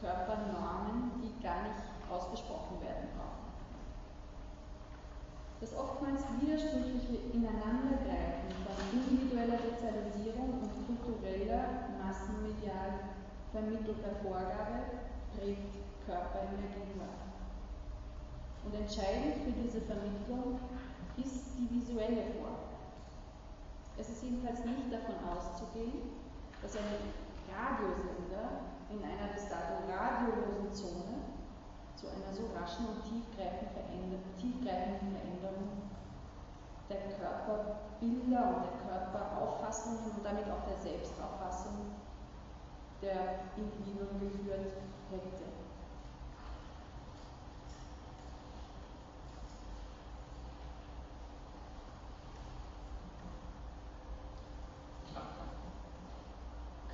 [0.00, 3.44] Körpernormen, die gar nicht ausgesprochen werden brauchen.
[5.60, 10.72] Das oftmals widersprüchliche Ineinandergreifen von individueller Sozialisierung und
[11.04, 13.12] kultureller, massenmedial
[13.52, 15.04] vermittelter Vorgabe
[15.36, 15.76] prägt
[16.06, 17.20] Körper in der Gegenwart.
[18.64, 20.56] Und entscheidend für diese Vermittlung
[21.20, 22.75] ist die visuelle Form.
[23.98, 26.20] Es ist jedenfalls nicht davon auszugehen,
[26.60, 26.84] dass ein
[27.48, 31.24] Radiosender in einer bis dato radiolosen Zone
[31.96, 34.20] zu einer so raschen und tiefgreifenden Veränderung
[36.88, 41.96] der Körperbilder und der Körperauffassungen und damit auch der Selbstauffassung
[43.00, 44.76] der Individuen geführt
[45.10, 45.55] hätte.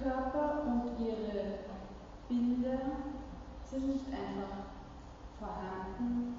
[0.02, 1.58] Körper und ihre
[2.28, 2.78] Bilder
[3.70, 4.66] sind nicht einfach
[5.38, 6.34] vorhanden,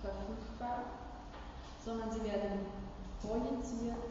[0.00, 0.84] verfügbar,
[1.84, 2.66] sondern sie werden
[3.20, 4.02] projiziert,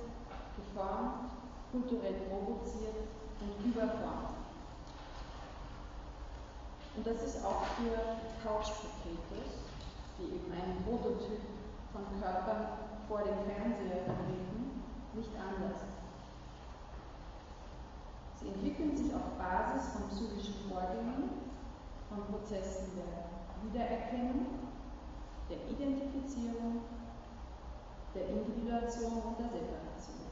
[0.55, 1.31] geformt,
[1.71, 3.09] kulturell provoziert
[3.41, 4.35] und überformt.
[6.95, 7.97] Und das ist auch für
[8.43, 9.65] Couch Potatoes,
[10.17, 11.41] die eben einen Prototyp
[11.91, 12.67] von Körpern
[13.07, 14.81] vor dem Fernseher vertreten,
[15.13, 15.94] nicht anders.
[18.45, 21.29] Sie entwickeln sich auf Basis von psychischen Vorgängen,
[22.09, 23.25] von Prozessen der
[23.65, 24.45] Wiedererkennung
[25.49, 26.81] der Identifizierung,
[28.13, 30.25] der Individuation und der Separation.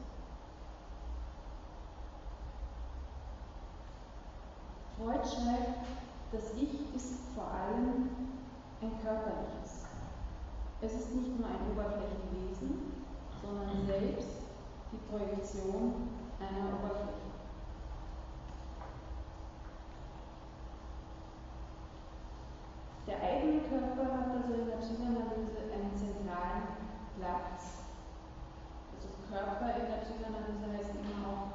[4.96, 5.86] Freud schreibt,
[6.32, 8.10] das Ich ist vor allem
[8.80, 9.86] ein körperliches.
[10.80, 12.92] Es ist nicht nur ein Oberflächenwesen,
[13.42, 14.28] sondern selbst
[14.92, 16.08] die Projektion
[16.40, 17.23] einer Oberfläche.
[23.06, 26.72] Der eigene Körper hat also in der Psychoanalyse einen zentralen
[27.20, 27.84] Platz.
[28.96, 31.52] Also Körper in der Psychoanalyse heißt immer auch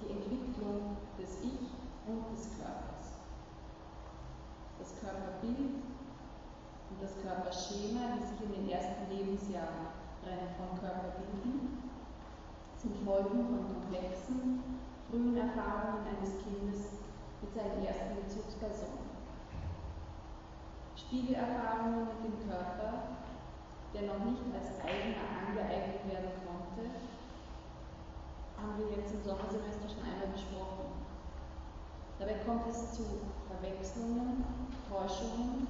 [0.00, 1.74] die Entwicklung des Ich
[2.06, 3.18] und des Körpers.
[4.78, 5.82] Das Körperbild
[6.90, 9.90] und das Körperschema, die sich in den ersten Lebensjahren
[10.54, 11.82] vom Körper bilden,
[12.78, 14.62] sind Folgen von komplexen,
[15.10, 17.02] frühen Erfahrungen eines Kindes
[17.42, 19.05] mit seinen ersten Bezugspersonen.
[21.06, 23.22] Spiegelerfahrungen mit dem Körper,
[23.94, 26.90] der noch nicht als eigener angeeignet werden konnte,
[28.58, 30.98] haben wir jetzt im Sommersemester schon einmal besprochen.
[32.18, 33.04] Dabei kommt es zu
[33.46, 34.44] Verwechslungen,
[34.90, 35.68] Täuschungen,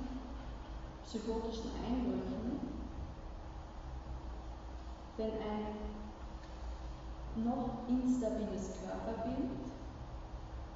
[1.04, 2.60] psychotischen Einbrüchen,
[5.18, 5.66] wenn ein
[7.44, 9.52] noch instabiles Körperbild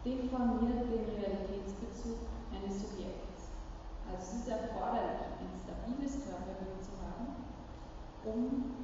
[0.04, 2.18] deformiert den Realitätsbezug
[2.52, 3.29] eines Subjekts.
[4.10, 7.46] Also es ist erforderlich, ein stabiles Körperbild zu haben,
[8.24, 8.74] um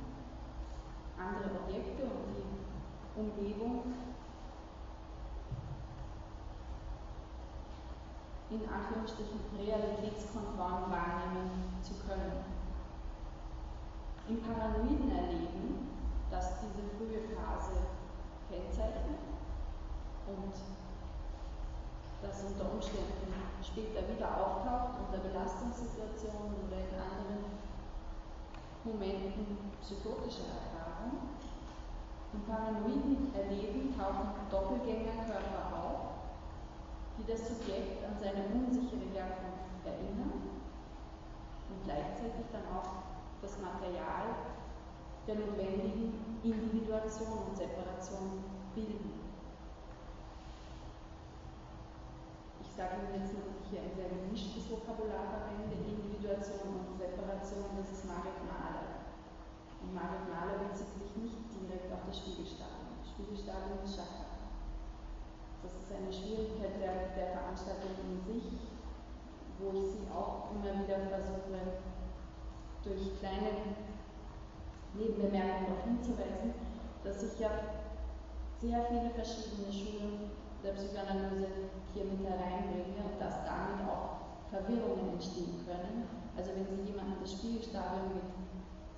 [1.18, 3.82] andere Objekte und die Umgebung
[8.50, 11.50] in Anführungsstrichen realitätskonform wahrnehmen
[11.82, 12.44] zu können.
[14.28, 15.88] Im paranoiden Erleben,
[16.30, 17.72] das diese frühe Phase
[18.48, 19.18] kennzeichnet
[20.28, 20.54] und
[22.26, 23.30] das unter Umständen
[23.62, 27.44] später wieder auftaucht unter Belastungssituationen oder in anderen
[28.84, 31.38] Momenten psychotischer Erfahrung.
[32.32, 36.00] Im paranoiden Erleben tauchen Doppelgängerkörper auf,
[37.18, 40.62] die das Subjekt an seine unsichere Herkunft erinnern
[41.70, 43.06] und gleichzeitig dann auch
[43.42, 44.56] das Material
[45.26, 49.25] der notwendigen Individuation und Separation bilden.
[52.76, 58.04] Sage Ihnen jetzt ich hier ein sehr gemischtes Vokabular verwende, Individuation und Separation, das ist
[58.04, 59.08] Marek Mahler.
[59.80, 63.00] Und Marek Mahler bezieht sich nicht direkt auf das Spiegelstadium.
[63.00, 64.44] Spiegelstadium ist Schachert.
[65.64, 68.44] Das ist eine Schwierigkeit der, der Veranstaltung in sich,
[69.56, 71.80] wo ich sie auch immer wieder versuche,
[72.84, 73.72] durch kleine
[74.92, 76.52] Nebenbemerkungen darauf hinzuweisen,
[77.02, 77.50] dass ich ja
[78.60, 80.30] sehr viele verschiedene Schulen
[80.62, 86.08] der Psychoanalyse hier mit hereinbringe und dass damit auch Verwirrungen entstehen können.
[86.36, 88.28] Also wenn Sie jemanden das Spiegelstadium mit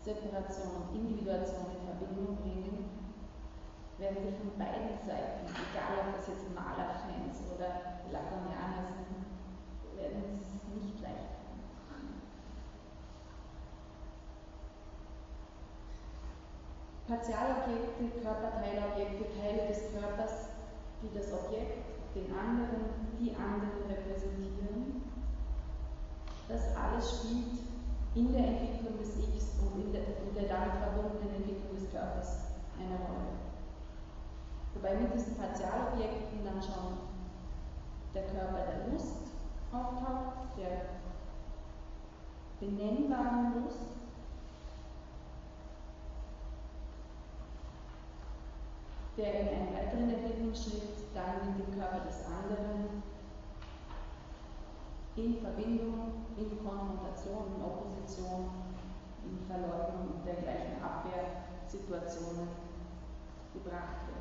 [0.02, 2.88] Separation und Individuation in Verbindung bringen,
[3.98, 9.26] werden Sie von beiden Seiten, egal ob das jetzt Malerfans oder Lacanianer sind,
[9.98, 11.34] werden Sie es nicht leicht
[11.90, 12.22] haben.
[17.06, 20.57] Partialobjekte, Körperteilobjekte, Teile des Körpers
[21.02, 21.84] die das Objekt,
[22.14, 25.02] den anderen, die anderen repräsentieren.
[26.48, 27.60] Das alles spielt
[28.14, 32.56] in der Entwicklung des Ichs und in der, in der damit verbundenen Entwicklung des Körpers
[32.78, 33.36] eine Rolle.
[34.74, 36.98] Wobei mit diesen Partialobjekten dann schon
[38.14, 39.28] der Körper der Lust
[39.72, 40.98] auftaucht, der
[42.60, 43.97] benennbaren Lust,
[49.18, 53.02] der in einem weiteren Entwicklungsschritt dann mit dem Körper des anderen
[55.16, 58.50] in Verbindung, in Konfrontation, in Opposition,
[59.24, 62.46] in Verleugnung und dergleichen Abwehrsituationen
[63.52, 64.18] gebracht wird.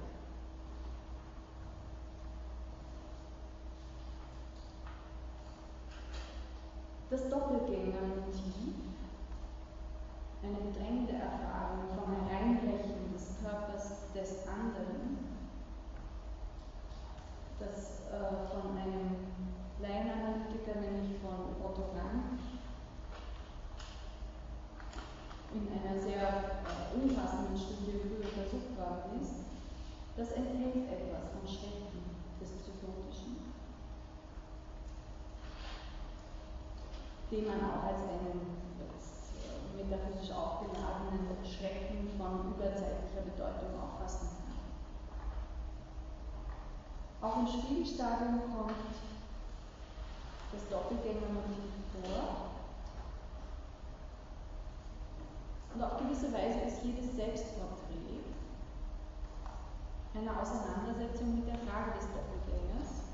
[7.11, 8.73] Das Doppelgängermotiv,
[10.41, 13.06] eine bedrängende Erfahrung vom Hereinbrechen
[13.47, 15.39] Körpers des anderen,
[17.59, 19.15] das äh, von einem
[19.79, 22.39] Laienanalytiker, nämlich von Otto Frank,
[25.53, 29.47] in einer sehr äh, umfassenden Studie früher untersucht worden ist,
[30.17, 33.53] das enthält etwas vom Schrecken des Psychotischen,
[37.31, 38.66] den man auch als einen
[39.77, 44.65] metaphysisch aufgeladenen Schrecken von überzeitlicher Bedeutung auffassen kann.
[47.21, 48.73] Auch im Spielstadium kommt
[50.51, 52.49] das Doppelgängermotiv vor.
[55.73, 57.77] Und auf gewisse Weise ist jedes Selbstporträt
[60.17, 63.13] eine Auseinandersetzung mit der Frage des Doppelgängers,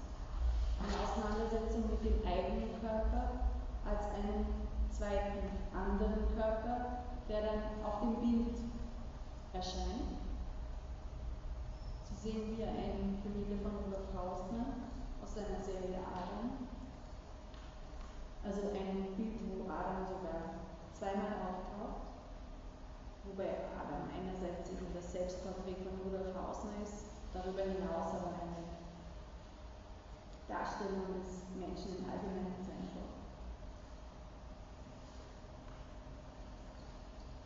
[0.80, 3.52] eine Auseinandersetzung mit dem eigenen Körper
[3.84, 4.72] als einem
[5.04, 8.58] zweiten anderen Körper, der dann auf dem Bild
[9.52, 10.16] erscheint.
[12.08, 14.66] So sehen wir ein Gemälde von Rudolf Hausner
[15.22, 16.70] aus seiner Serie Adam.
[18.46, 22.14] Also ein Bild, wo Adam sogar zweimal auftaucht
[23.26, 23.50] wobei
[23.80, 28.64] Adam einerseits eben das Selbstporträt von Rudolf Hausner ist, darüber hinaus aber eine
[30.48, 33.10] Darstellung des Menschen im Allgemeinen sein soll.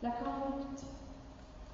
[0.00, 0.84] Lacan rückt,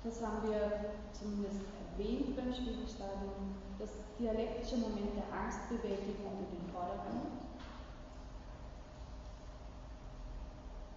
[0.03, 7.45] das haben wir zumindest erwähnt beim Spiegelstadium, das dialektische Moment der Angstbewältigung in den Vordergrund.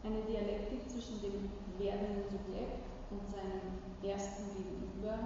[0.06, 5.20] Eine Dialektik zwischen dem werdenden Subjekt und seinem ersten Gegenüber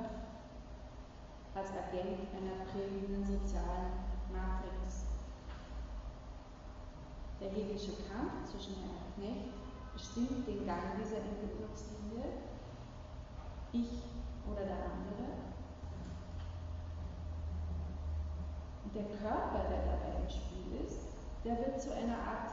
[1.53, 5.05] als Agent einer prägenden sozialen Matrix.
[7.39, 12.25] Der Hegelische Kampf zwischen Herr und Knecht bestimmt den Gang dieser Entwicklungslinie,
[13.73, 14.03] ich
[14.49, 15.31] oder der andere.
[18.83, 20.99] Und der Körper, der dabei im Spiel ist,
[21.43, 22.51] der wird zu einer Art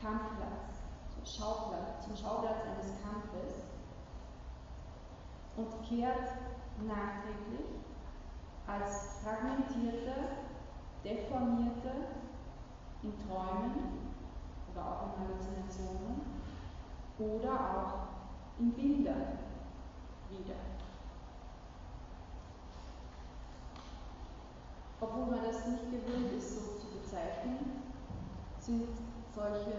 [0.00, 0.80] Kampfplatz,
[1.14, 3.64] zum Schauplatz, zum Schauplatz eines Kampfes,
[5.56, 6.32] und kehrt
[6.86, 7.66] nachträglich
[8.66, 10.14] als fragmentierte,
[11.04, 11.90] deformierte,
[13.02, 14.14] in Träumen
[14.72, 16.39] oder auch in Halluzinationen
[17.20, 19.38] oder auch in Bildern
[20.30, 20.54] wieder.
[25.00, 27.82] Obwohl man das nicht gewöhnt ist, so zu bezeichnen,
[28.58, 28.88] sind
[29.34, 29.72] solche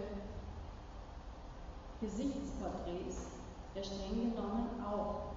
[2.00, 3.28] Gesichtsporträts
[3.76, 5.32] ja streng genommen auch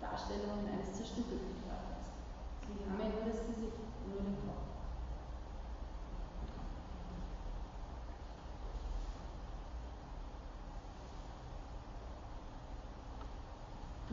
[0.00, 2.14] Darstellungen eines zerstückelten Körpers.
[2.62, 4.73] Sie haben ja nur das Gesicht, nur den Kopf.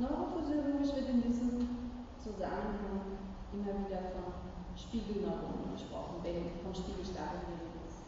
[0.02, 3.22] Neurophysiologisch wird in diesem Zusammenhang
[3.54, 4.34] immer wieder von
[4.74, 8.02] Spiegelneuronen gesprochen, wenn von ist.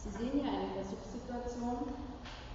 [0.00, 1.92] Sie sehen hier eine Versuchssituation,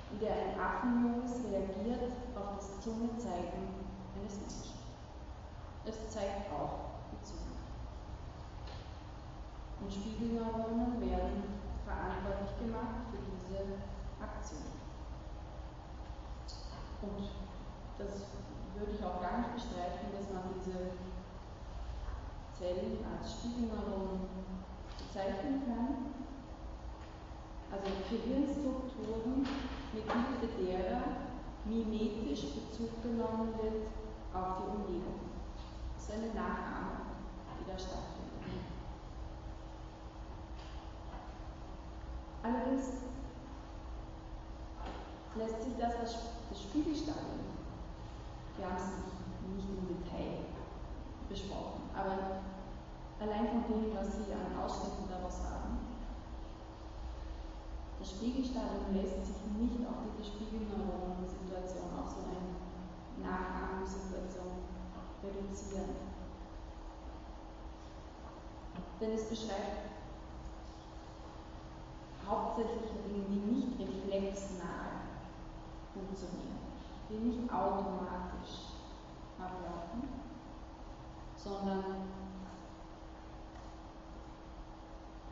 [0.10, 3.86] in der ein Affenjunges reagiert auf das Zungezeigen
[4.18, 4.82] eines Menschen.
[5.86, 7.54] Es zeigt auch die Zunge.
[9.80, 11.44] Und Spiegelneuronen werden
[11.86, 13.78] verantwortlich gemacht für diese
[14.18, 14.74] Aktion.
[17.04, 17.47] Und
[17.98, 18.26] das
[18.78, 20.94] würde ich auch gar nicht bestreiten, dass man diese
[22.54, 24.30] Zellen als Spiegelneuronen
[24.98, 26.14] bezeichnen kann.
[27.72, 29.46] Also Gehirnstrukturen,
[29.94, 31.02] mit Hilfe derer
[31.66, 33.88] mimetisch Bezug genommen wird
[34.34, 35.20] auf die Umgebung.
[35.96, 37.18] Das ist eine Nachahmung,
[37.60, 38.28] die da stattfindet.
[42.44, 42.86] Allerdings
[45.36, 46.16] lässt sich das als
[46.54, 47.57] Spiegelstadium,
[48.58, 48.90] wir haben es
[49.54, 50.46] nicht im Detail
[51.30, 52.42] besprochen, aber
[53.20, 55.78] allein von dem, was Sie an Ausschnitten daraus haben,
[58.00, 62.58] das Spiegelstadium lässt sich nicht auf diese Spiegelneuronen-Situation, auf so eine
[63.26, 64.64] Nachahmungssituation
[65.24, 66.08] reduzieren.
[69.02, 69.88] Denn es beschreibt
[72.28, 75.08] hauptsächlich Dinge, die nicht reflexnah
[75.94, 76.58] funktionieren,
[77.10, 78.78] die nicht automatisch
[79.40, 80.10] ablaufen,
[81.36, 81.84] sondern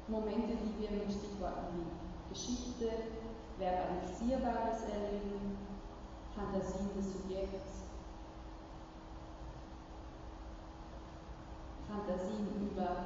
[0.07, 2.89] Momente, die wir mit Stichworten wie Geschichte,
[3.57, 5.57] verbalisierbares Erleben,
[6.35, 7.85] Fantasien des Subjekts,
[11.87, 13.05] Fantasien über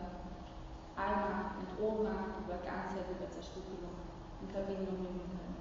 [0.96, 3.96] Allmacht und Ohnmacht, über Ganzheit, über Zerstückelung
[4.42, 5.56] in Verbindung bringen können.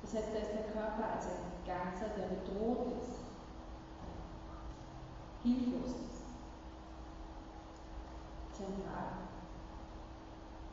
[0.00, 3.20] Das heißt, da ist der Körper als ein Ganzer, der bedroht ist,
[5.42, 6.17] hilflos ist,
[8.58, 9.30] zentral.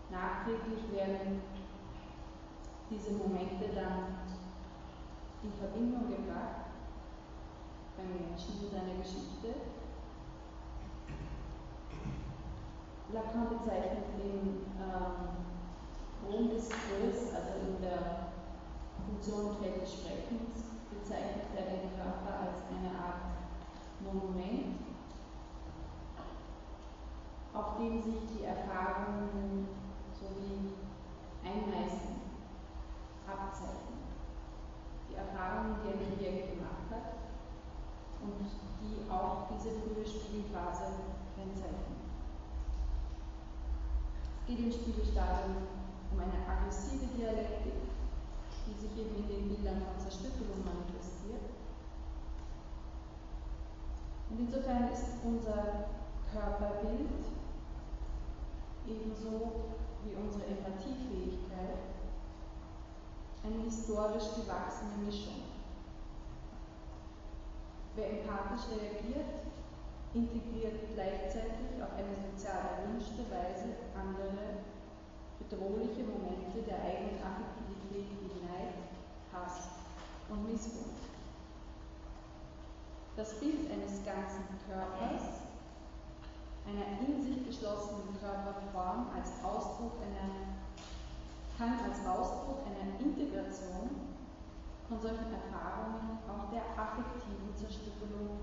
[0.10, 1.42] Nachträglich werden
[2.90, 4.26] diese Momente dann
[5.44, 6.74] in Verbindung gebracht
[7.98, 9.76] beim Menschen in seiner Geschichte
[13.14, 15.46] Lacan bezeichnet im ähm,
[16.26, 18.34] Grunddiskurs, also in der
[19.06, 23.40] Funktion des Sprechens, bezeichnet er den Körper als eine Art
[24.02, 24.95] Monument,
[27.56, 29.68] auf dem sich die Erfahrungen
[30.12, 30.76] sowie
[31.40, 32.20] Einmeisen
[33.26, 34.04] abzeichnen.
[35.10, 35.16] Die
[35.82, 37.16] die ein Projekt gemacht hat
[38.22, 38.44] und
[38.84, 41.96] die auch diese frühe Spiegelphase kennzeichnen.
[44.42, 45.56] Es geht im Spiegelstadium
[46.12, 47.88] um eine aggressive Dialektik,
[48.68, 51.56] die sich eben in den Bildern von Zerstückelung manifestiert.
[54.30, 55.96] Und insofern ist unser
[56.32, 57.45] Körperbild
[58.88, 59.74] ebenso
[60.04, 61.96] wie unsere Empathiefähigkeit
[63.44, 65.46] eine historisch gewachsene Mischung.
[67.96, 69.46] Wer empathisch reagiert,
[70.14, 74.64] integriert gleichzeitig auf eine sozial erwünschte Weise andere
[75.40, 78.76] bedrohliche Momente der eigenen Affektivität wie Neid,
[79.32, 79.70] Hass
[80.30, 81.12] und Missgunst.
[83.16, 85.40] Das Bild eines ganzen Körpers,
[86.66, 90.58] einer in sich geschlossenen Körperform als Ausdruck einer,
[91.58, 94.16] kann als Ausdruck einer Integration
[94.90, 98.40] von solchen Erfahrungen auch der affektiven Zerstückelung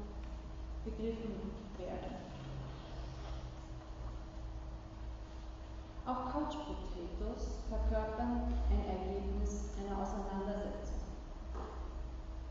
[0.84, 2.22] begriffen werden.
[6.04, 11.02] Auch Couch Potatoes verkörpern ein Ergebnis einer Auseinandersetzung.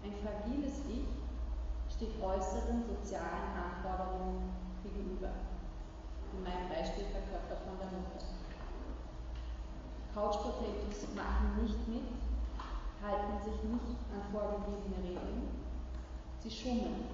[0.04, 4.54] Ein fragiles Ich steht äußeren sozialen Anforderungen
[4.84, 5.51] gegenüber.
[6.32, 8.24] In meinem Beispiel verkörpert von der Mutter.
[10.14, 12.08] Couch Potatoes machen nicht mit,
[13.04, 15.48] halten sich nicht an vorgegebene Regeln,
[16.40, 17.08] sie schummeln.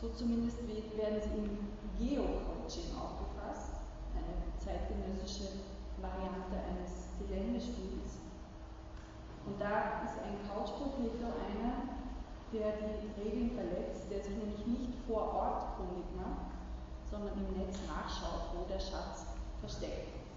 [0.00, 3.80] So zumindest werden sie im Geocoaching aufgefasst
[4.12, 5.64] eine zeitgenössische
[6.00, 8.20] Variante eines Geländespiels.
[9.46, 11.96] Und da ist ein Couch Potato einer,
[12.52, 16.51] der die Regeln verletzt, der sich nämlich nicht vor Ort kundig macht,
[17.12, 19.26] sondern im Netz nachschaut, wo der Schatz
[19.60, 20.32] versteckt ist.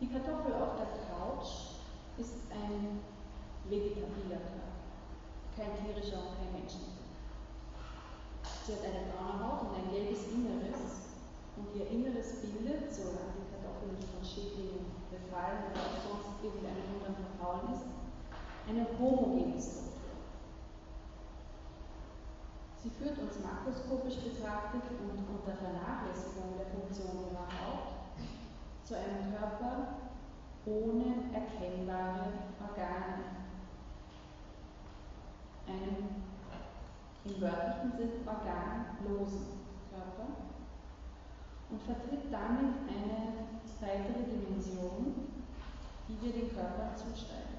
[0.00, 1.76] Die Kartoffel auf der Couch
[2.16, 3.00] ist ein
[3.68, 4.72] vegetabiler Körper,
[5.54, 7.04] kein tierischer und kein menschlicher.
[8.64, 11.12] Sie hat eine braune Haut und ein gelbes Inneres
[11.60, 16.88] und ihr Inneres bildet, solange die Kartoffel nicht von Schädlingen befallen oder auch sonst irgendeinem
[16.96, 17.84] anderen verfaulen ist,
[18.66, 19.93] eine homogene Struktur.
[22.84, 27.96] Sie führt uns makroskopisch betrachtet und unter Vernachlässigung der Funktion ihrer Haut
[28.84, 30.04] zu einem Körper
[30.66, 32.28] ohne erkennbare
[32.60, 33.24] Organe,
[35.66, 36.24] einem
[37.24, 39.46] im wörtlichen Sinn organlosen
[39.88, 40.28] Körper
[41.70, 43.48] und vertritt damit eine
[43.80, 45.28] weitere Dimension,
[46.06, 47.54] die wir den Körpern zuschreiben.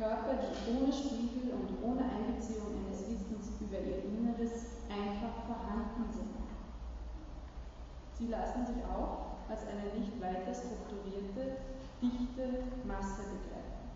[0.00, 6.40] Körper, die ohne Spiegel und ohne Einbeziehung eines Wissens über ihr Inneres einfach vorhanden sind.
[8.16, 11.60] Sie lassen sich auch als eine nicht weiter strukturierte,
[12.00, 13.92] dichte Masse begreifen.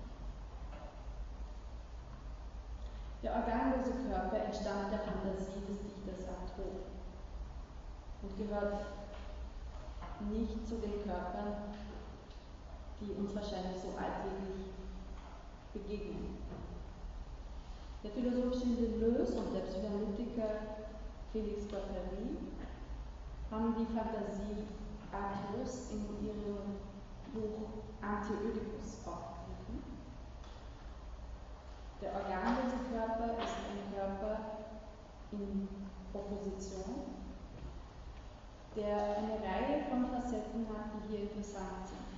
[3.22, 6.84] Der organlose Körper entstammt der Fantasie des Dichters Artaud
[8.20, 8.84] und gehört
[10.28, 11.72] nicht zu den Körpern,
[13.00, 14.73] die uns wahrscheinlich so alltäglich
[15.74, 16.38] begegnen.
[18.02, 20.78] Der Philosoph Gilles Deleuze und der Psychoanalytiker
[21.32, 22.38] Felix Guattari
[23.50, 24.66] haben die Fantasie
[25.10, 26.78] Arthurs in ihrem
[27.32, 29.82] Buch Anti-Oedipus aufgegriffen.
[32.00, 34.38] Der organlose Körper ist ein Körper
[35.32, 35.68] in
[36.12, 37.18] Opposition,
[38.76, 42.13] der eine Reihe von Facetten hat, die hier interessant sind.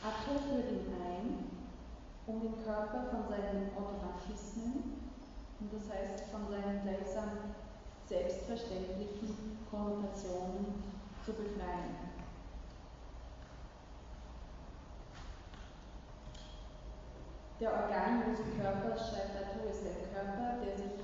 [0.00, 1.50] Führt ihn ein,
[2.26, 5.12] um den Körper von seinen Automatismen,
[5.60, 7.30] und das heißt von seinen gleichsam
[8.06, 10.82] selbstverständlichen Konnotationen
[11.24, 12.10] zu befreien.
[17.60, 20.96] Der organlose Körper, schreibt Plato, ist ein Körper, der sich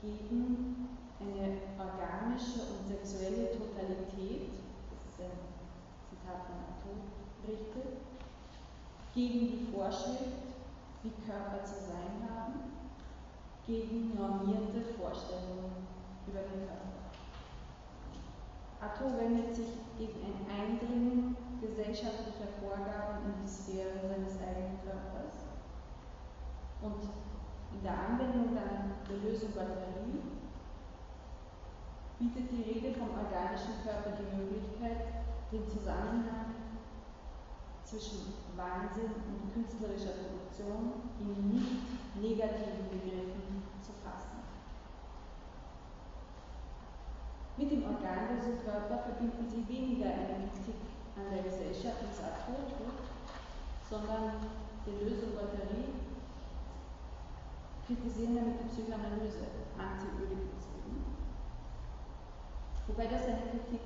[0.00, 4.52] gegen eine organische und sexuelle Totalität,
[4.94, 5.38] das ist ein
[6.08, 6.94] Zitat von Plato,
[7.44, 7.98] richtet,
[9.14, 10.48] gegen die Vorschrift,
[11.02, 12.72] wie Körper zu sein haben,
[13.66, 15.86] gegen normierte Vorstellungen
[16.26, 16.88] über den Körper.
[18.80, 25.48] Arthur wendet sich gegen ein Eindringen gesellschaftlicher Vorgaben in die Sphäre seines eigenen Körpers
[26.82, 27.02] und
[27.74, 30.22] in der Anwendung dann der Lösung Batterie
[32.18, 36.67] bietet die Rede vom organischen Körper die Möglichkeit, den Zusammenhang
[37.88, 41.88] zwischen Wahnsinn und künstlerischer Produktion in nicht
[42.20, 44.44] negativen Begriffen zu fassen.
[47.56, 50.84] Mit dem organlosen Körper verbinden sie weniger eine Kritik
[51.16, 53.08] an der Gesellschaft, die es Arthur tut,
[53.88, 54.52] sondern
[54.84, 55.88] Deleuze und Guattari
[57.88, 59.48] kritisieren damit die Psychoanalyse,
[59.80, 60.68] Anti-Ödipus
[62.86, 63.84] Wobei das eine Kritik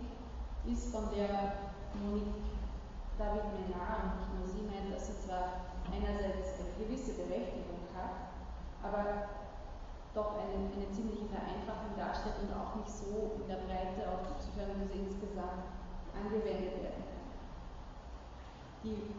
[0.66, 1.72] ist, von der
[2.02, 2.61] Monique
[3.18, 8.32] David Menard und nicht nur sie meint, dass sie zwar einerseits eine gewisse Berechtigung hat,
[8.82, 9.28] aber
[10.14, 14.36] doch eine, eine ziemliche Vereinfachung darstellt und auch nicht so in der Breite auf die
[14.40, 15.72] Psychoanalyse insgesamt
[16.12, 17.28] angewendet werden kann.
[18.84, 19.16] Die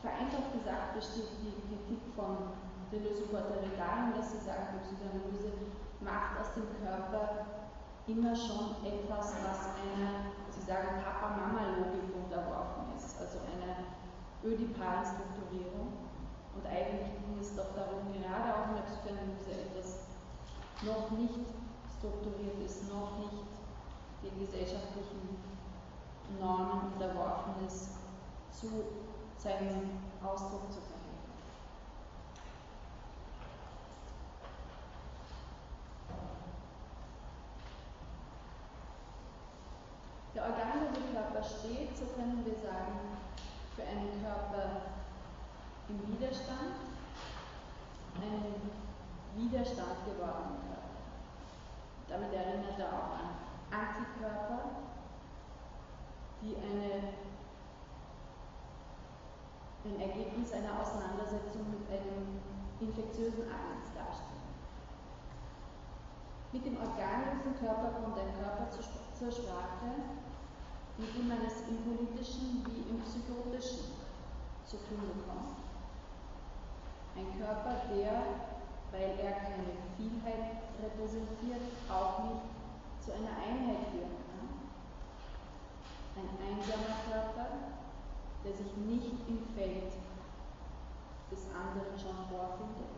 [0.00, 2.52] vereinfacht gesagt besteht die Kritik von
[2.92, 5.52] Deleuze Guattari darin, dass sie sagen, die Psychoanalyse
[6.00, 7.46] macht aus dem Körper
[8.06, 12.85] immer schon etwas, was einer, sie sagen, Papa-Mama-Logik unterworfen
[13.20, 13.96] also einer
[14.44, 16.06] ödipalen Strukturierung.
[16.54, 20.08] Und eigentlich ging es doch darum, gerade auch in der Psychoanalyse etwas
[20.82, 21.44] noch nicht
[21.98, 23.44] strukturiert ist, noch nicht
[24.22, 25.36] den gesellschaftlichen
[26.40, 27.90] Normen unterworfen ist,
[28.50, 28.68] zu
[29.36, 30.95] seinem Ausdruck zu verhelfen.
[40.36, 43.16] Der organische Körper steht, so können wir sagen,
[43.74, 44.92] für einen Körper
[45.88, 46.76] im Widerstand,
[48.20, 48.68] einen
[49.32, 51.00] Widerstand gewordenen Körper.
[52.06, 53.32] Damit erinnert er auch an
[53.72, 54.84] Antikörper,
[56.42, 57.16] die eine,
[59.88, 62.44] ein Ergebnis einer Auseinandersetzung mit einem
[62.78, 64.52] infektiösen Agens darstellen.
[66.52, 70.25] Mit dem organischen Körper kommt ein Körper zur Sprache,
[70.98, 73.92] dem man es im politischen wie im psychotischen
[74.64, 75.60] zu tun bekommt.
[77.16, 78.56] Ein Körper, der
[78.92, 82.48] weil er keine Vielheit repräsentiert, auch nicht
[83.04, 84.48] zu einer Einheit führen kann.
[86.16, 87.76] Ein einsamer Körper,
[88.44, 89.92] der sich nicht im Feld
[91.30, 92.96] des anderen schon vorfindet.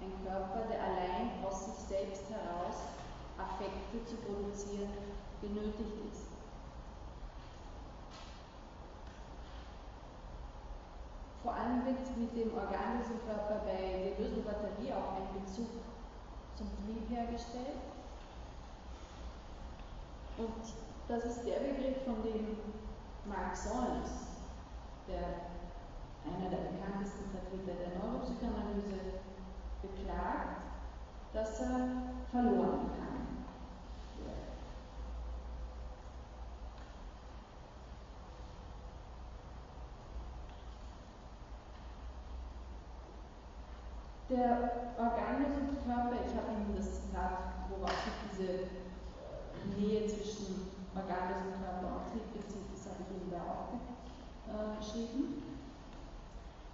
[0.00, 2.98] Ein Körper, der allein aus sich selbst heraus
[3.38, 4.90] Affekte zu produzieren
[5.40, 6.33] benötigt ist.
[11.44, 15.68] Vor allem wird mit dem organischen Körper bei der Lösenbatterie auch ein Bezug
[16.56, 17.84] zum Trieb hergestellt.
[20.38, 20.64] Und
[21.06, 22.56] das ist der Begriff, von dem
[23.28, 24.40] Mark Solms,
[25.06, 25.52] der
[26.24, 29.20] einer der bekanntesten Vertreter der Neuropsychoanalyse,
[29.82, 30.64] beklagt,
[31.34, 31.88] dass er
[32.32, 33.13] verloren kann.
[44.30, 48.72] Der organische Körper, ich habe Ihnen das Zitat, worauf sich diese
[49.76, 53.76] Nähe zwischen organischem Körper und Trieb bezieht, das habe ich Ihnen da auch
[54.80, 55.44] geschrieben.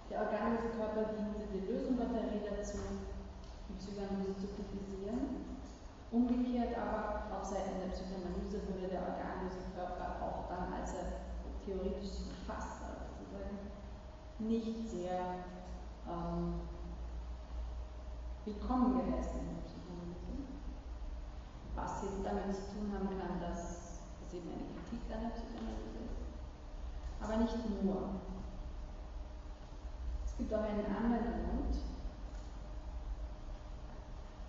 [0.07, 2.79] Der organische Körper diente die Lösungsbatterie dazu,
[3.67, 5.43] die Psychoanalyse zu kritisieren.
[6.11, 11.27] Umgekehrt aber auf Seiten der Psychoanalyse wurde der organische Körper auch dann, als er
[11.67, 13.75] theoretisch gefasst war, sozusagen,
[14.39, 15.47] nicht sehr
[16.07, 16.70] ähm,
[18.43, 20.33] willkommen geheißen in der Psychoanalyse.
[21.75, 26.01] Was jetzt damit zu tun haben kann, dass es eben eine Kritik an der Psychoanalyse
[26.09, 26.25] ist.
[27.21, 28.21] Aber nicht nur.
[30.25, 31.77] Es gibt auch einen anderen Grund,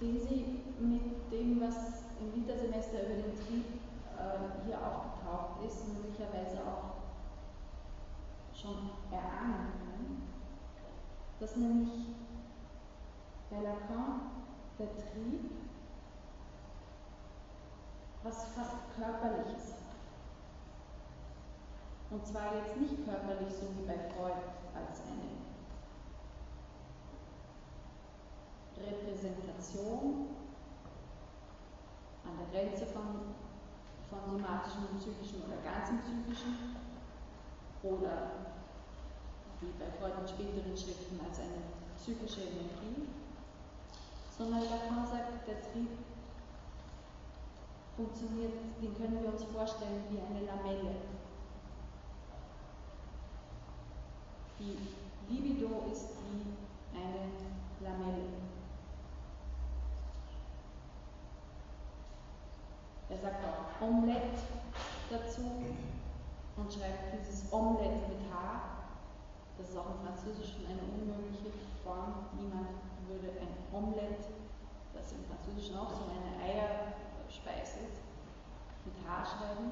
[0.01, 3.67] den Sie mit dem, was im Wintersemester über den Trieb
[4.17, 6.97] äh, hier aufgetaucht ist, möglicherweise auch
[8.59, 10.23] schon erahnen können,
[11.39, 12.13] dass nämlich
[13.53, 14.33] bei Lacan
[14.79, 15.51] der Trieb
[18.23, 19.75] was fast Körperliches.
[22.11, 24.37] Und zwar jetzt nicht körperlich, so wie bei Freud,
[24.75, 25.33] als eine
[28.87, 30.29] Repräsentation
[32.25, 33.35] an der Grenze von,
[34.09, 36.77] von somatischen und psychischen oder ganzen psychischen
[37.83, 38.31] oder
[39.61, 41.63] wie bei Freud in späteren Schriften als eine
[41.97, 43.09] psychische Energie,
[44.37, 45.91] sondern Lacan sagt, der Trieb
[47.97, 50.97] funktioniert, den können wir uns vorstellen wie eine Lamelle.
[54.59, 54.79] Die
[55.29, 57.31] Libido ist wie eine
[57.81, 58.25] Lamelle.
[63.11, 64.39] Er sagt auch Omelette
[65.11, 65.43] dazu
[66.57, 68.82] und schreibt dieses Omelette mit H.
[69.63, 71.55] Das ist auch im Französischen eine unmögliche
[71.85, 72.27] Form.
[72.35, 74.35] Niemand ein Omelette,
[74.93, 78.03] das im Französischen auch so eine Eierspeise ist,
[79.07, 79.71] darschreiben.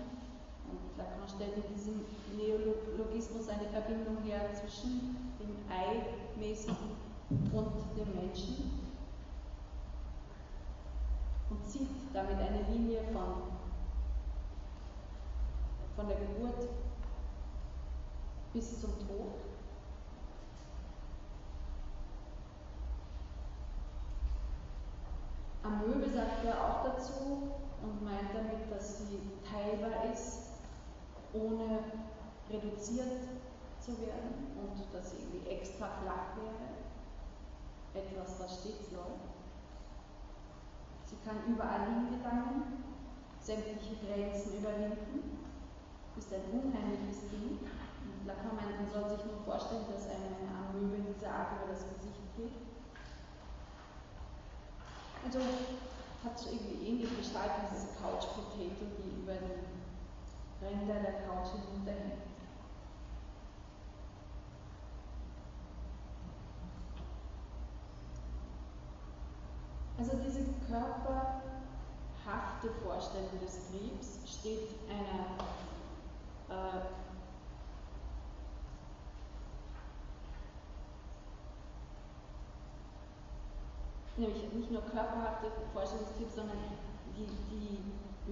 [0.70, 2.04] Und Lacan stellt in diesem
[2.38, 6.94] Neologismus eine Verbindung her zwischen dem Ei-mäßigen
[7.28, 8.78] und dem Menschen
[11.50, 13.42] und zieht damit eine Linie von,
[15.96, 16.68] von der Geburt
[18.52, 19.49] bis zum Tod.
[25.62, 27.52] Amöbe sagt er auch dazu
[27.82, 30.60] und meint damit, dass sie teilbar ist,
[31.32, 31.80] ohne
[32.50, 33.28] reduziert
[33.78, 36.80] zu werden und dass sie irgendwie extra flach wäre.
[37.92, 39.30] Etwas, was stets läuft.
[41.04, 42.84] Sie kann überall hingelangen,
[43.40, 45.38] sämtliche Grenzen überwinden,
[46.16, 47.58] ist ein unheimliches Ding.
[47.58, 51.72] Und Lacan meint, man soll sich nur vorstellen, dass eine Amöbe in dieser Art über
[51.72, 52.69] das Gesicht geht.
[55.24, 55.38] Also
[56.24, 61.48] hat so irgendwie ähnlich gestaltet wie diese Couch Potato, die über die Ränder der Couch
[61.52, 62.30] hinunterhängt.
[69.98, 71.42] Also diese körperhafte
[72.82, 75.36] Vorstellung des Triebs steht einer
[76.48, 77.09] äh,
[84.20, 86.58] nämlich nicht nur körperhafte Vorstellung des Triebs, sondern
[87.16, 87.80] die, die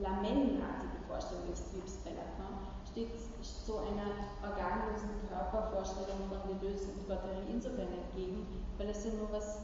[0.01, 3.11] lamellenartige Vorstellung des Triebs bei Lacan steht
[3.43, 4.13] so einer
[4.43, 9.61] organlosen Körpervorstellung von gelösten Batterie insofern entgegen, weil es ja nur was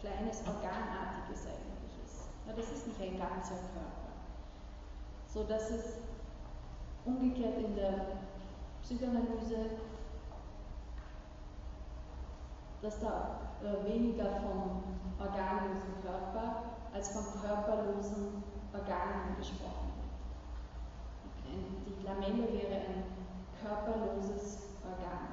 [0.00, 2.28] kleines Organartiges eigentlich ist.
[2.46, 4.12] Ja, das ist nicht ein ganzer Körper.
[5.26, 5.98] So dass es
[7.04, 8.18] umgekehrt in der
[8.82, 9.76] Psychoanalyse,
[12.84, 14.82] dass da äh, weniger vom
[15.18, 19.90] organlosen Körper als von körperlosen Organen gesprochen
[21.46, 21.98] wird.
[21.98, 23.04] Die Lamelle wäre ein
[23.62, 25.28] körperloses Organ.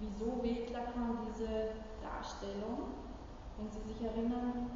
[0.00, 2.94] Wieso wählt Lacan diese Darstellung?
[3.56, 4.70] Wenn Sie sich erinnern,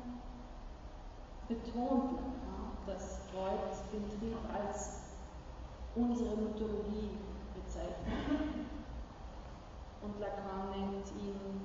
[1.48, 3.60] betont Lacan, dass Freud
[3.92, 5.00] den Trieb als
[5.94, 7.10] unsere Mythologie
[7.54, 8.54] bezeichnet.
[10.02, 11.64] Und Lacan nennt ihn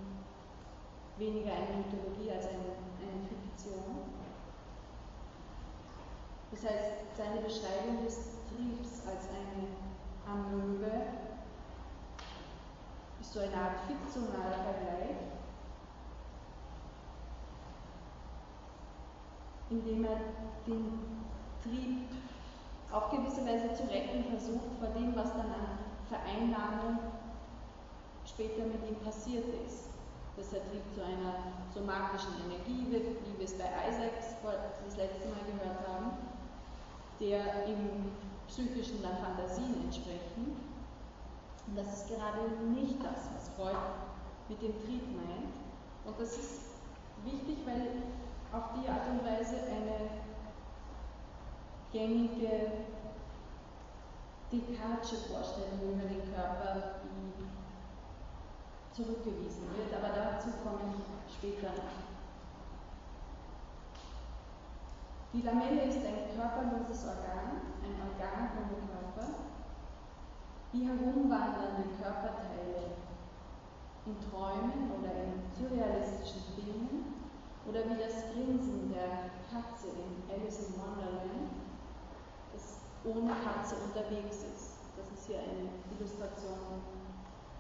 [1.18, 4.10] weniger eine Mythologie als eine, eine Fiktion.
[6.52, 8.16] Das heißt, seine Beschreibung des
[8.48, 9.68] Triebs als eine
[10.26, 10.92] Amöbe
[13.22, 15.16] ist so eine Art fiktionaler Vergleich,
[19.70, 20.18] indem er
[20.66, 21.00] den
[21.64, 22.08] Trieb
[22.92, 25.78] auf gewisse Weise zu retten versucht vor dem, was dann an
[26.10, 26.98] Vereinnahmung
[28.26, 29.90] später mit ihm passiert ist.
[30.38, 34.36] Dass er Trieb zu einer somatischen Energie wird, wie wir es bei Isaacs
[34.86, 36.12] das letzte Mal gehört haben,
[37.20, 38.12] der im
[38.48, 40.56] psychischen dann Fantasien entsprechen.
[41.68, 43.78] Und das ist gerade nicht das, was Freud
[44.48, 45.54] mit dem Trieb meint.
[46.06, 46.62] Und das ist
[47.26, 48.02] wichtig, weil
[48.52, 50.10] auf die Art und Weise eine
[51.92, 52.72] gängige
[54.52, 57.46] Descartesche Vorstellung über den Körper, die
[58.96, 62.10] zurückgewiesen wird, aber dazu komme ich später noch.
[65.32, 69.30] Die Lamelle ist ein körperloses Organ, ein Organ ohne Körper,
[70.72, 72.98] wie herumwandernde Körperteile
[74.08, 77.19] in Träumen oder in surrealistischen Filmen
[77.68, 81.50] oder wie das Grinsen der Katze in Alice in Wonderland
[83.06, 84.84] ohne Katze unterwegs ist.
[84.98, 86.84] Das ist hier eine Illustration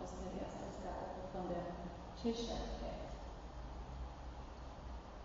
[0.03, 1.79] aus der Erstausgabe von der
[2.19, 3.07] Cheshire Cat.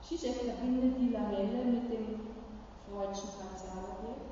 [0.02, 2.20] Zizek verbindet die Lamelle mit dem
[2.86, 4.30] freudschen Partialobjekt,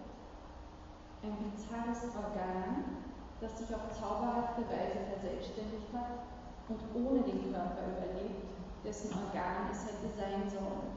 [1.22, 3.02] ein bizarres Organ,
[3.40, 6.22] das sich auf zauberhafte Weise verselbstständigt hat
[6.68, 8.51] und ohne den Körper überlebt,
[8.84, 10.90] dessen Organ es hätte sein sollen.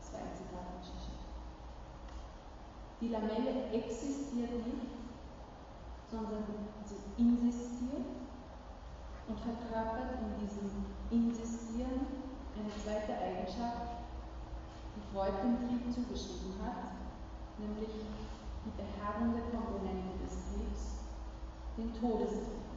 [0.00, 1.20] Das war ein Zitat von Zizek.
[3.00, 4.96] Die Lamelle existiert nicht,
[6.10, 6.44] sondern
[6.84, 8.06] sie insistiert
[9.28, 10.70] und verkörpert in diesem
[11.10, 12.06] Insistieren
[12.56, 14.00] eine zweite Eigenschaft,
[14.96, 16.96] die Freud dem Trieb zugeschrieben hat,
[17.58, 17.90] nämlich
[18.64, 21.04] die beharrende Komponente des Triebs,
[21.76, 22.75] den Todestrieb.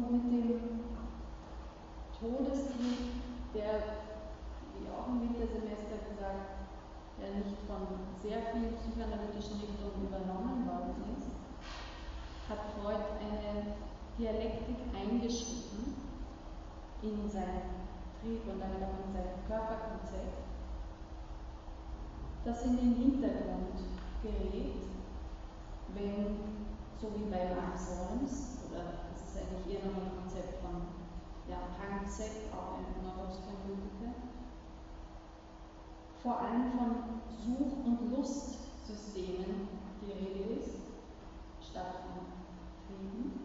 [0.00, 0.80] Und mit dem
[2.18, 3.20] Todestrieb,
[3.54, 4.06] der,
[4.76, 6.60] wie auch im Wintersemester gesagt,
[7.20, 11.28] der nicht von sehr vielen psychoanalytischen Richtungen übernommen worden ist,
[12.48, 13.76] hat Freud eine
[14.18, 15.96] Dialektik eingeschrieben
[17.02, 17.62] in sein
[18.20, 20.44] Trieb und damit auch in sein Körperkonzept,
[22.44, 23.80] das in den Hintergrund
[24.22, 24.82] gerät,
[25.94, 26.36] wenn,
[27.00, 30.82] so wie bei Max Solms, oder das ist eigentlich eher noch ein Konzept von
[31.48, 34.14] ja, Hangzett, auch ein Neuropsychoanalytiker,
[36.22, 39.68] vor allem von Such- und Lustsystemen
[40.02, 40.74] die Rede ist,
[41.60, 42.26] statt von
[42.86, 43.40] Trieben.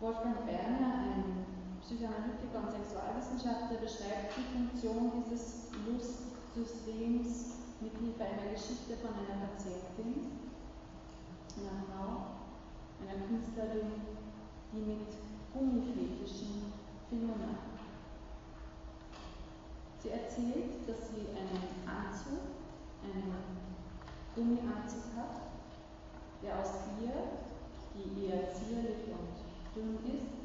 [0.00, 1.44] Wolfgang Berner, ein
[1.82, 10.49] Psychoanalytiker und Sexualwissenschaftler, beschreibt die Funktion dieses Lustsystems mit Hilfe einer Geschichte von einer Patientin,
[11.60, 12.40] einer Frau,
[13.00, 13.92] einer Künstlerin,
[14.72, 15.06] die mit
[15.52, 16.72] Gummifetischen
[17.10, 17.70] macht.
[20.02, 22.40] Sie erzählt, dass sie einen Anzug,
[23.04, 23.34] einen
[24.34, 25.50] Gummianzug hat,
[26.42, 27.12] der aus ihr,
[27.94, 30.40] die eher zierlich und dünn ist,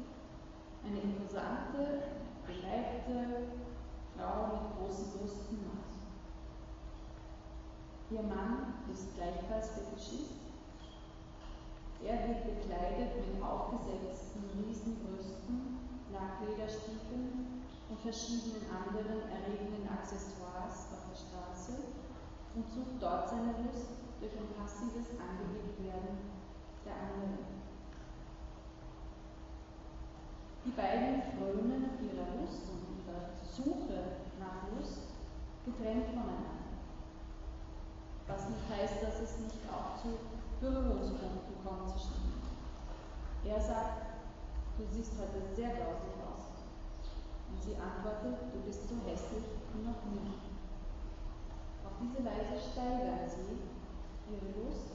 [0.84, 2.02] eine imposante,
[2.46, 3.46] beleibte
[4.16, 5.86] Frau mit großen Brüsten macht.
[8.10, 10.45] Ihr Mann ist gleichfalls Fetischist.
[12.04, 15.80] Er wird bekleidet mit aufgesetzten Riesenbrüsten,
[16.12, 21.72] Lacklederstiefeln und verschiedenen anderen erregenden Accessoires auf der Straße
[22.54, 23.88] und sucht dort seine Lust
[24.20, 26.18] durch ein passives Angelegtwerden
[26.84, 27.56] der anderen.
[30.64, 35.14] Die beiden frönen ihrer Lust und ihrer Suche nach Lust
[35.64, 36.66] getrennt voneinander.
[38.26, 40.18] Was nicht heißt, dass es nicht auch zu
[40.60, 41.55] Berührungspunkten
[41.90, 42.46] zwischen ihnen.
[43.44, 44.06] Er sagt,
[44.78, 46.46] du siehst heute sehr grausig aus.
[47.50, 49.44] Und sie antwortet, du bist so hässlich
[49.74, 50.30] wie noch nie.
[51.86, 53.58] Auf diese Weise steigern sie
[54.30, 54.90] ihre Lust,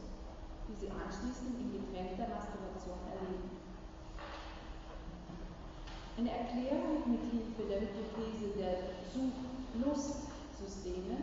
[0.68, 3.50] die sie anschließend in getrennter Masturbation erleben.
[6.18, 8.76] Eine Erklärung mit Hilfe der Hypothese der
[9.10, 11.16] Such-Lust-Systeme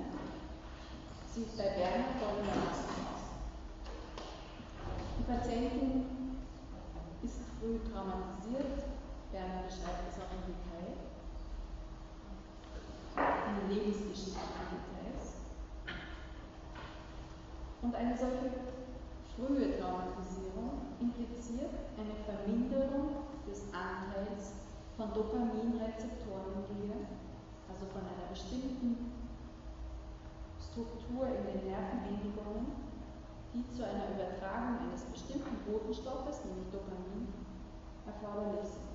[1.32, 3.17] sieht bei Berner folgendermaßen aus.
[5.18, 6.04] Die Patientin
[7.22, 8.84] ist früh traumatisiert,
[9.32, 11.08] Berner beschreibt es auch im Detail,
[13.48, 15.24] in lebensgeschichtlichen Details.
[17.82, 18.50] Und eine solche
[19.34, 24.58] frühe Traumatisierung impliziert eine Verminderung des Anteils
[24.96, 27.06] von Dopaminrezeptoren im Gehirn,
[27.70, 29.12] also von einer bestimmten
[30.58, 32.87] Struktur in den Nervenendigungen,
[33.58, 37.28] die zu einer Übertragung eines bestimmten Botenstoffes, nämlich Dopamin,
[38.06, 38.88] erforderlich sind.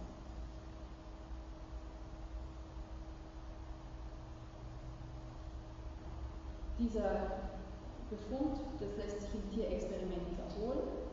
[6.80, 7.52] Dieser
[8.10, 11.04] Befund, das lässt sich im Tierexperiment wiederholen.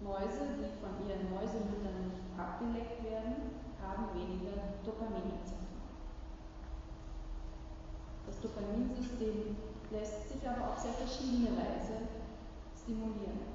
[0.00, 5.58] Mäuse, die von ihren Mäusemüttern nicht abgeleckt werden, haben weniger Dopaminrezeptoren.
[8.26, 9.56] Das Dopaminsystem
[9.90, 12.06] lässt sich aber auf sehr verschiedene Weise
[12.88, 13.52] stimulieren.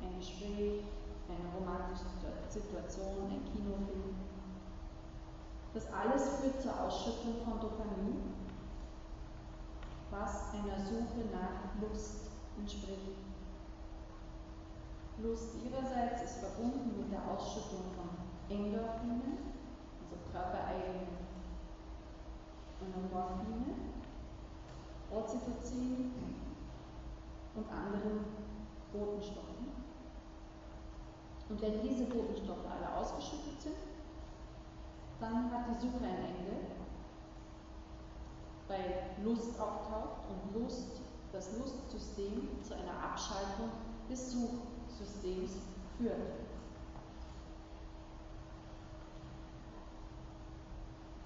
[0.00, 0.84] Ein Gespräch,
[1.28, 2.08] eine romantische
[2.48, 4.16] Situation, ein Kinofilm.
[5.74, 8.38] Das alles führt zur Ausschüttung von Dopamin
[10.10, 13.18] was einer Suche nach Lust entspricht.
[15.18, 18.08] Lust ihrerseits ist verbunden mit der Ausschüttung von
[18.48, 19.52] Endorphinen,
[20.00, 21.18] also körpereigenen
[23.12, 23.74] Morphine,
[25.10, 26.47] Oxytocin
[27.58, 28.24] und anderen
[28.92, 29.48] Botenstoffen.
[31.48, 33.76] Und wenn diese Botenstoffe alle ausgeschüttet sind,
[35.20, 36.56] dann hat die Suche ein Ende
[38.68, 41.00] bei Lust auftaucht und Lust,
[41.32, 43.70] das Lustsystem zu einer Abschaltung
[44.08, 45.52] des Suchsystems
[45.96, 46.34] führt.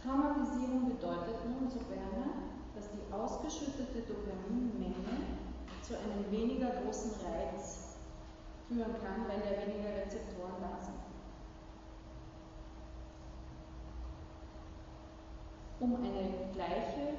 [0.03, 2.33] Traumatisierung bedeutet nun, so Berner,
[2.75, 5.42] dass die ausgeschüttete Dopaminmenge
[5.93, 7.97] zu einem weniger großen Reiz
[8.67, 10.97] führen kann, weil ja weniger Rezeptoren da sind.
[15.81, 17.19] Um eine gleiche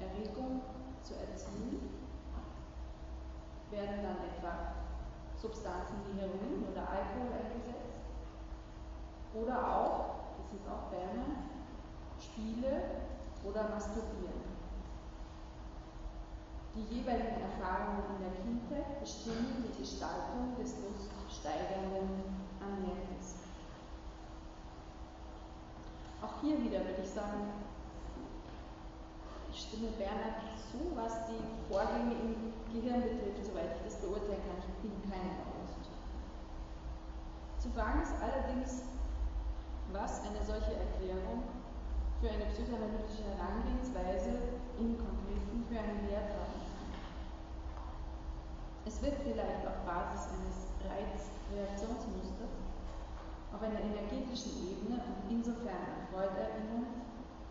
[0.00, 0.62] Erregung
[1.04, 1.90] zu erzielen,
[3.70, 4.74] werden dann etwa
[5.36, 8.02] Substanzen wie Heroin oder Alkohol eingesetzt.
[9.32, 11.36] Oder auch, das sind auch Berner,
[12.18, 12.82] Spiele
[13.44, 14.53] oder Masturbieren.
[16.74, 23.44] Die jeweiligen Erfahrungen in der Kindheit bestimmen die Gestaltung des luststeigernden Ambientes.
[26.44, 27.48] hier wieder würde ich sagen,
[29.50, 31.40] ich stimme Bernhard zu, was die
[31.72, 34.58] Vorgänge im Gehirn betrifft, soweit ich das beurteilen kann.
[34.60, 36.26] Ich bin keine Neurowissenschaftlerin.
[37.62, 38.82] Zu fragen ist allerdings,
[39.92, 41.46] was eine solche Erklärung
[42.20, 46.43] für eine psychoanalytische Herangehensweise im Konkreten für einen kann.
[48.86, 52.52] Es wird vielleicht auf Basis eines Reizreaktionsmusters
[53.54, 56.92] auf einer energetischen Ebene und insofern an Freud erinnert,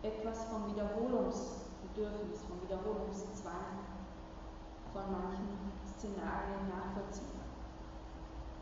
[0.02, 3.82] etwas vom Wiederholungsbedürfnis, vom Wiederholungszwang
[4.92, 7.50] von manchen Szenarien nachvollziehbar.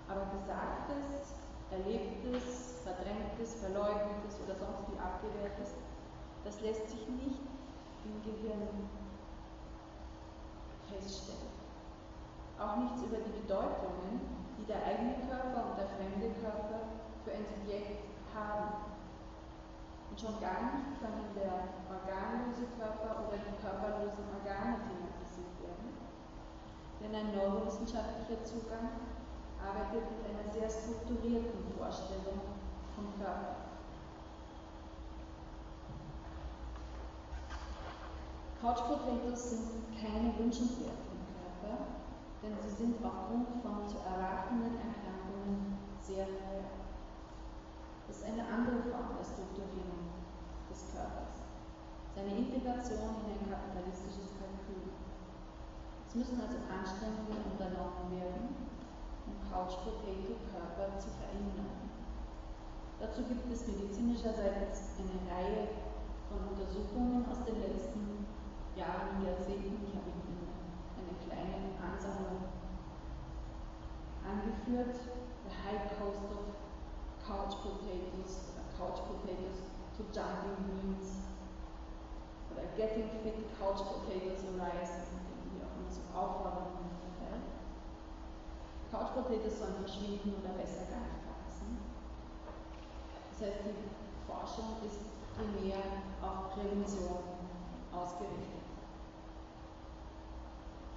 [0.08, 1.36] Aber Gesagtes,
[1.70, 5.76] Erlebtes, Verdrängtes, Verleugnetes oder sonst wie abgewehrtes,
[6.44, 7.40] das lässt sich nicht
[8.04, 8.88] im Gehirn
[10.88, 11.61] feststellen.
[12.62, 14.22] Auch nichts über die Bedeutungen,
[14.54, 16.94] die der eigene Körper und der fremde Körper
[17.26, 18.86] für ein Subjekt haben.
[20.06, 25.90] Und schon gar nicht können der organlose Körper oder die körperlosen Organe thematisiert werden.
[27.02, 29.10] Denn ein neurowissenschaftlicher Zugang
[29.58, 32.46] arbeitet mit einer sehr strukturierten Vorstellung
[32.94, 33.74] vom Körper.
[38.62, 42.01] Couch Potatoes sind keine wünschenswerten Körper,
[42.42, 46.74] denn sie sind aufgrund von zu erwartenden Erkrankungen sehr teuer.
[48.08, 50.10] Das ist eine andere Form der Strukturierung
[50.66, 51.46] des Körpers.
[52.18, 54.90] Seine Integration in ein kapitalistisches Kalkül.
[56.04, 58.58] Es müssen also Anstrengungen unternommen werden,
[59.24, 61.94] um Couch Potato Körper zu verändern.
[62.98, 65.68] Dazu gibt es medizinischerseits eine Reihe
[66.26, 68.26] von Untersuchungen aus den letzten
[68.76, 69.86] Jahren, Jahrzehnten.
[69.86, 70.21] Ich habe
[71.32, 72.44] Eine Ansammlung
[74.22, 74.96] angeführt.
[75.42, 76.52] The High Cost of
[77.26, 79.58] couch potatoes oder couch potatoes
[79.96, 81.22] to jumping beans
[82.50, 85.06] oder getting fit couch potatoes arise,
[85.50, 87.46] die auch immer so Aufforderungen verteilt.
[88.90, 91.78] Couch potatoes sollen verschwinden oder besser gar nicht wachsen.
[93.30, 93.90] Das heißt, die
[94.26, 95.00] Forschung ist
[95.34, 95.82] primär
[96.22, 97.22] auf Prävention
[97.92, 98.61] ausgerichtet.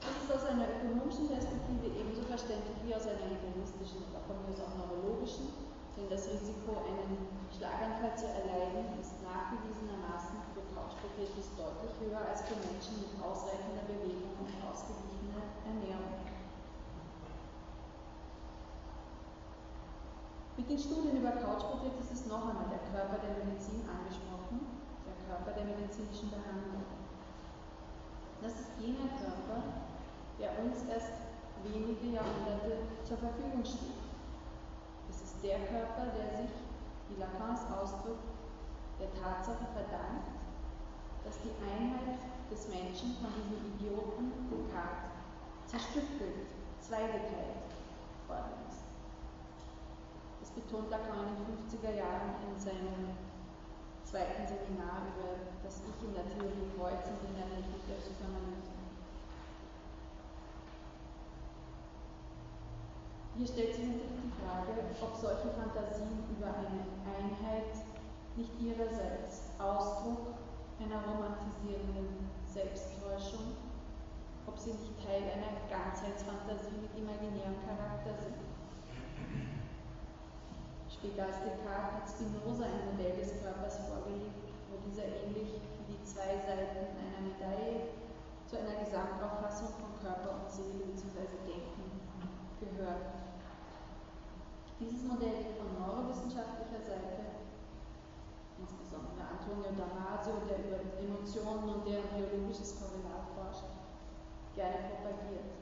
[0.06, 4.54] Das ist aus einer ökonomischen Perspektive ebenso verständlich wie aus einer hedonistischen oder von mir
[4.54, 5.50] aus auch neurologischen.
[5.98, 12.54] Denn das Risiko, einen Schlaganfall zu erleiden, ist nachgewiesenermaßen für Couchpotatoes deutlich höher als für
[12.54, 16.22] Menschen mit ausreichender Bewegung und ausgeglichener Ernährung.
[20.54, 24.70] Mit den Studien über Couchpotatoes ist noch einmal der Körper der Medizin angesprochen,
[25.02, 26.86] der Körper der medizinischen Behandlung.
[28.44, 29.86] Das ist jener Körper,
[30.40, 31.14] der uns erst
[31.64, 34.06] wenige Jahrhunderte zur Verfügung steht
[35.46, 36.54] der Körper, der sich,
[37.08, 38.34] wie Lacans ausdrückt,
[38.98, 40.34] der Tatsache verdankt,
[41.22, 42.18] dass die Einheit
[42.50, 45.14] des Menschen von diesem Idioten Descartes
[45.70, 46.50] zerstückelt,
[46.82, 47.70] zweigeteilt
[48.26, 48.82] worden ist.
[50.42, 53.14] Das betont Lacan in den 50er Jahren in seinem
[54.02, 58.75] zweiten Seminar über das Ich in der Theorie Freuds und in der Technik der Psychoanalyse.
[63.36, 64.72] Hier stellt sich natürlich die Frage,
[65.04, 67.84] ob solche Fantasien über eine Einheit
[68.40, 70.40] nicht ihrerseits Ausdruck
[70.80, 73.60] einer romantisierenden Selbsttäuschung,
[74.48, 78.40] ob sie nicht Teil einer Ganzheitsfantasie mit imaginärem Charakter sind.
[80.88, 86.04] Später als Descartes hat Spinoza ein Modell des Körpers vorgelegt, wo dieser ähnlich wie die
[86.08, 88.00] zwei Seiten einer Medaille
[88.48, 91.36] zu einer Gesamtauffassung von Körper und Seele bzw.
[91.44, 91.85] Denken
[92.72, 93.06] gehört.
[94.80, 97.46] Dieses Modell wird von neurowissenschaftlicher Seite,
[98.60, 103.72] insbesondere Antonio Damasio, der über Emotionen und deren biologisches Korrelat forscht,
[104.56, 105.56] gerne propagiert.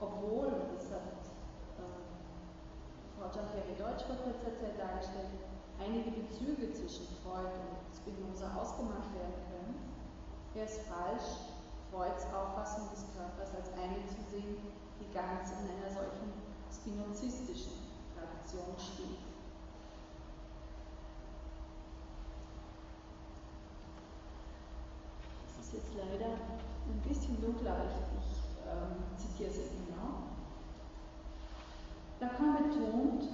[0.00, 1.14] Obwohl, das hat
[1.78, 1.96] äh,
[3.16, 5.32] Frau Gianperi Deutsch vor kurzer Zeit dargestellt,
[5.78, 9.74] einige Bezüge zwischen Freud und Spinoza ausgemacht werden können,
[10.54, 11.51] wäre es falsch,
[11.92, 14.56] Freuds Auffassung des Körpers als eine zu sehen,
[14.98, 16.32] die ganz in einer solchen
[16.72, 17.84] spinozistischen
[18.16, 19.20] Tradition steht.
[25.44, 30.32] Das ist jetzt leider ein bisschen dunkler, ich, ich ähm, zitiere es jetzt genau.
[32.20, 33.28] Lacan betont,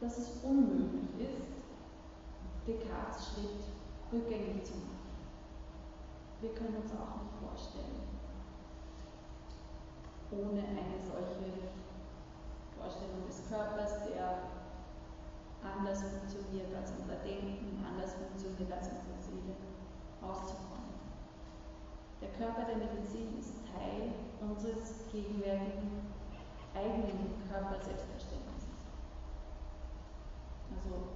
[0.00, 1.52] dass es unmöglich ist,
[2.66, 3.62] Descartes Schritt
[4.12, 5.01] rückgängig zu machen.
[6.42, 8.02] Wir können uns auch nicht vorstellen,
[10.34, 11.70] ohne eine solche
[12.74, 14.50] Vorstellung des Körpers, der
[15.62, 19.54] anders funktioniert als unser Denken, anders funktioniert als unsere Seele,
[20.18, 20.98] auszukommen.
[22.18, 24.10] Der Körper der Medizin ist Teil
[24.42, 26.10] unseres gegenwärtigen
[26.74, 28.82] eigenen Körperselbstverständnisses.
[30.74, 31.14] Also,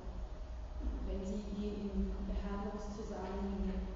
[1.10, 3.95] wenn Sie je in Behandlungszusammenhängen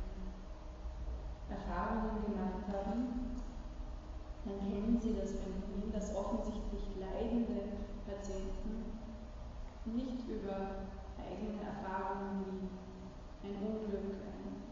[1.51, 3.36] Erfahrungen gemacht haben,
[4.44, 8.97] dann kennen Sie das Phänomen, dass offensichtlich leidende Patienten
[9.85, 12.70] nicht über eigene Erfahrungen
[13.43, 14.64] wie ein Unglück, ein,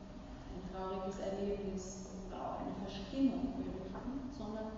[0.54, 4.72] ein trauriges Erlebnis oder auch eine Verstimmung berichten, sondern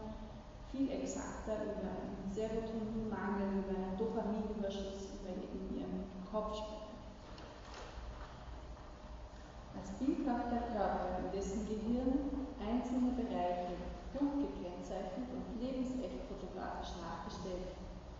[0.70, 6.80] viel exakter über einen Serotoninmangel, über einen Dopaminüberschuss, über in ihrem Kopf sprechen.
[9.74, 9.98] Als
[10.30, 13.74] bildhafter Körper, in dessen Gehirn einzelne Bereiche
[14.14, 17.74] gut gekennzeichnet und lebensecht fotografisch nachgestellt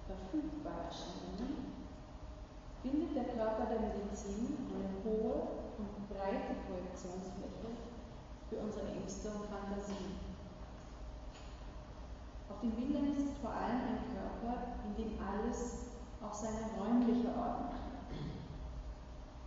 [0.07, 1.71] verfügbar erscheinen,
[2.83, 7.79] bildet der Körper der Medizin eine hohe und breite Projektionsfläche
[8.49, 10.19] für unsere Ängste und Fantasien.
[12.51, 17.80] Auf den Bildern ist vor allem ein Körper, in dem alles auf seine räumliche Ordnung.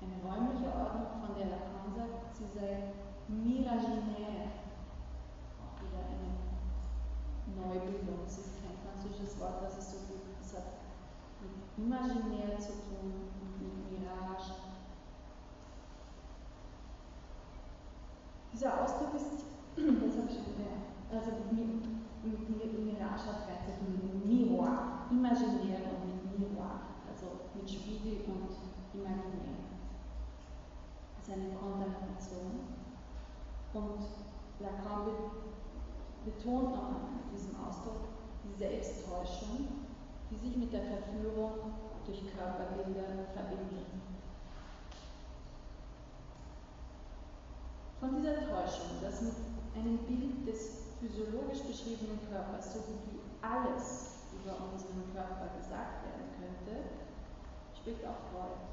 [0.04, 2.92] Eine räumliche Ordnung, von der Lacan sagt, sie sei
[3.32, 4.52] miraginär,
[5.80, 6.44] wieder eine
[7.56, 8.28] Neubildung.
[8.28, 10.42] Es ist kein französisches Wort, das es so gibt.
[10.42, 10.84] Es hat
[11.40, 14.54] mit imaginär zu tun mit Mirage.
[18.52, 21.80] Dieser Ausdruck ist, das habe ich schon gelernt, also mit,
[22.24, 28.52] mit, mit Mirage hat gleichzeitig mit Miroir, imaginär und mit Miroir, also mit Spiegel und
[28.94, 29.63] imaginär.
[31.34, 32.78] Das ist eine Kontamination.
[33.74, 34.06] Und
[34.60, 35.10] Lacan
[36.26, 38.06] betont noch in diesem Ausdruck
[38.44, 39.90] die Selbsttäuschung,
[40.30, 41.74] die sich mit der Verführung
[42.06, 43.90] durch Körperbilder verbindet.
[48.00, 49.34] Von dieser Täuschung, dass mit
[49.74, 56.30] einem Bild des physiologisch beschriebenen Körpers so gut wie alles über unseren Körper gesagt werden
[56.38, 56.94] könnte,
[57.74, 58.73] spricht auch Freud.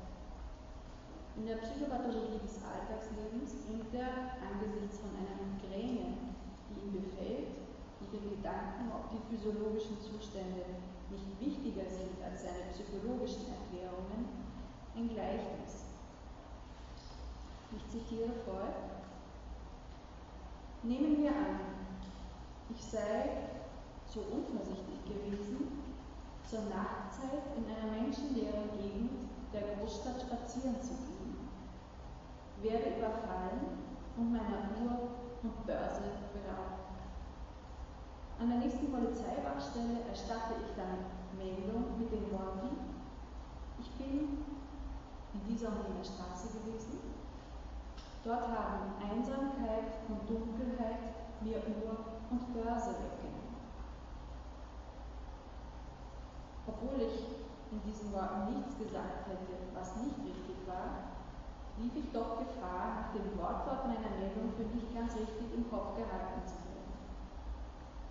[1.41, 6.13] In der Psychopathologie des Alltagslebens bringt er angesichts von einer Migräne
[6.69, 7.57] die ihm befällt,
[7.99, 14.29] und den Gedanken, ob die physiologischen Zustände nicht wichtiger sind als seine psychologischen Erklärungen,
[14.95, 15.97] ein Gleichnis.
[17.73, 18.77] Ich zitiere Freud.
[20.83, 21.89] Nehmen wir an,
[22.69, 23.49] ich sei
[24.13, 25.81] so unvorsichtig gewesen,
[26.45, 31.10] zur Nachtzeit in einer menschenleeren Gegend der Großstadt spazieren zu gehen,
[32.63, 36.93] werde überfallen und meiner Uhr und Börse beraubt.
[38.39, 43.01] An der nächsten Polizeiwachstelle erstatte ich dann Meldung mit den Worten,
[43.79, 44.45] ich bin
[45.33, 47.01] in dieser und jener Straße gewesen.
[48.25, 51.01] Dort haben Einsamkeit und Dunkelheit
[51.41, 51.97] mir Uhr
[52.31, 53.57] und Börse weggenommen.
[56.67, 57.25] Obwohl ich
[57.73, 61.20] in diesen Worten nichts gesagt hätte, was nicht richtig war,
[61.81, 65.97] lief ich doch Gefahr, nach dem Wortlaut meiner Meldung für nicht ganz richtig im Kopf
[65.97, 66.93] gehalten zu werden.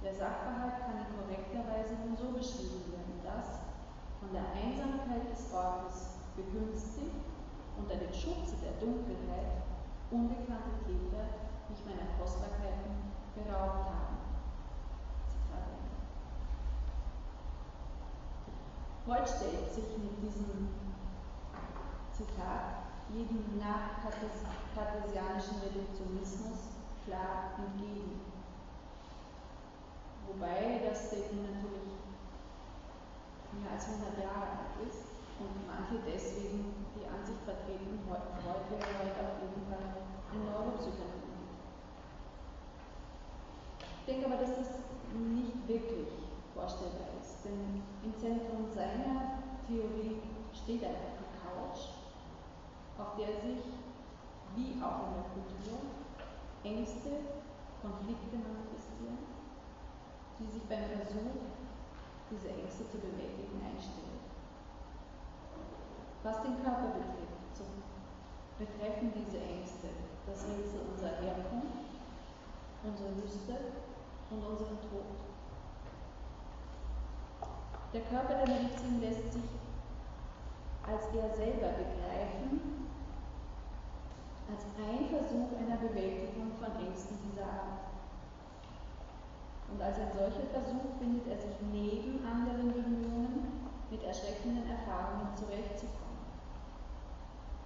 [0.01, 3.69] Der Sachverhalt kann in korrekter Weise nun so beschrieben werden, dass
[4.17, 7.13] von der Einsamkeit des Ortes begünstigt
[7.77, 9.61] unter dem Schutze der Dunkelheit
[10.09, 14.17] unbekannte Täter mich meiner Kostbarkeiten beraubt haben.
[19.05, 20.69] Freud stellt sich mit diesem
[22.11, 28.21] Zitat jedem nach-kartesianischen Reduktionismus klar entgegen.
[30.27, 31.97] Wobei das Statement natürlich
[33.57, 35.09] mehr als 100 Jahre alt ist
[35.41, 38.29] und manche deswegen die Ansicht vertreten, Freud
[38.69, 41.33] wäre heute auf jeden Fall ein Neuropsychologe.
[43.81, 44.69] Ich denke aber, dass das
[45.13, 46.07] nicht wirklich
[46.53, 50.17] vorstellbar ist, denn im Zentrum seiner Theorie
[50.53, 51.28] steht einfach
[52.99, 53.63] auf der sich,
[54.55, 55.79] wie auch in der Kultur,
[56.63, 57.31] Ängste,
[57.81, 59.23] Konflikte manifestieren,
[60.39, 61.39] die sich beim Versuch,
[62.29, 64.19] diese Ängste zu bewältigen, einstellen.
[66.23, 67.63] Was den Körper betrifft, so
[68.59, 69.87] betreffen diese Ängste
[70.27, 71.87] das Rätsel unserer Herkunft,
[72.83, 73.55] unsere Lüste
[74.29, 75.07] und unseren Tod.
[77.93, 79.49] Der Körper der Medizin lässt sich
[80.89, 82.78] als er selber begreifen
[84.49, 87.85] als ein Versuch einer Bewältigung von Ängsten dieser Art.
[89.69, 96.21] Und als ein solcher Versuch findet er sich neben anderen Bemühungen, mit erschreckenden Erfahrungen zurechtzukommen.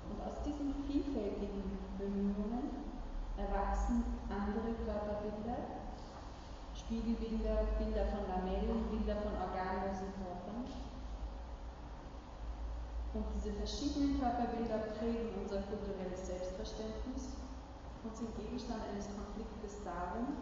[0.07, 2.95] Und aus diesen vielfältigen Bemühungen
[3.35, 5.83] erwachsen andere Körperbilder,
[6.75, 10.32] Spiegelbilder, Bilder von Lamellen, Bilder von organlosen Formen.
[13.13, 17.37] Und diese verschiedenen Körperbilder prägen unser kulturelles Selbstverständnis
[18.03, 20.33] und sind Gegenstand eines Konfliktes darum,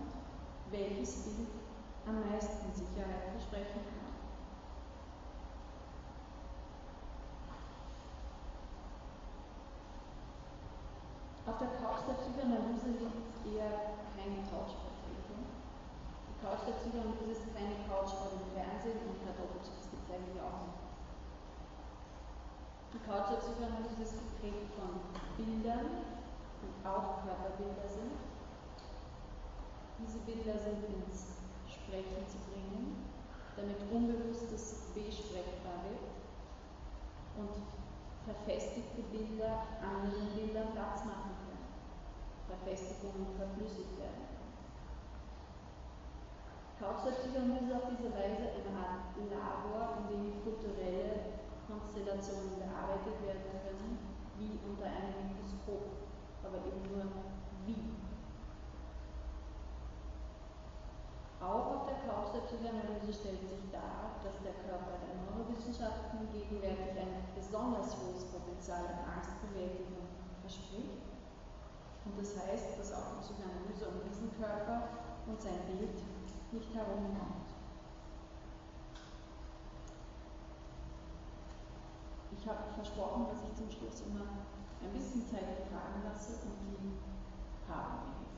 [0.71, 1.51] welches Bild
[2.07, 4.01] am meisten Sicherheit versprechen kann.
[11.51, 15.43] Auf der Couch der Psychoanalyse liegt eher keine Couchvertretung.
[15.43, 20.15] Die Couch der Psychoanalyse ist keine Couch vor dem Fernsehen und Herr Doppelschitz gibt es
[20.15, 20.80] eigentlich auch nicht.
[22.93, 24.99] Die Couch der Psychoanalyse ist geprägt von
[25.37, 26.03] Bildern,
[26.61, 28.15] die auch Körperbilder sind.
[29.99, 33.07] Diese Bilder sind ins Sprechen zu bringen,
[33.55, 36.03] damit Unbewusstes besprechbar wird
[37.37, 37.63] und
[38.25, 41.41] verfestigte Bilder anderen Bildern Platz machen
[42.51, 44.27] Verfestigung verflüssigt werden.
[46.77, 53.97] Couchsurfing ist auf diese Weise eine Art Labor, in dem kulturelle Konstellationen bearbeitet werden können,
[54.37, 56.11] wie unter einem Mikroskop,
[56.43, 57.05] aber eben nur
[57.65, 57.95] wie.
[61.39, 65.21] Auch auf der Couch der Psychoanalyse stellt sich dar, dass der Körper der
[65.91, 70.07] Neurowissenschaften gegenwärtig ein besonders hohes Potenzial an Angstbewältigung
[70.41, 71.03] verspricht
[72.05, 74.89] und das heißt, dass auch die Psychoanalyse um diesen Körper
[75.27, 75.95] und sein Bild
[76.51, 77.51] nicht herumkommt.
[82.37, 84.25] Ich habe versprochen, dass ich zum Schluss immer
[84.81, 86.97] ein bisschen Zeit Fragen lasse und die
[87.69, 88.30] haben wir.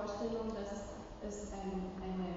[0.00, 2.30] Vorstellung, dass es ein, eine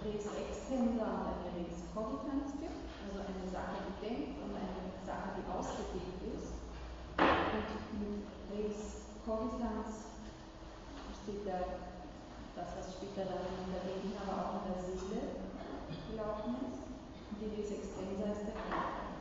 [0.00, 5.36] Res extensa und eine Res cogitans gibt, also eine Sache, die denkt und eine Sache,
[5.36, 6.56] die ausgedehnt ist.
[7.20, 7.68] Und
[8.00, 10.14] mit Res cogitans
[11.20, 11.84] steht da
[12.56, 15.36] das, was später dann in der Reden, aber auch in der Seele
[16.08, 16.80] gelaufen ist.
[17.28, 19.13] Und die Res extensa ist der Körper.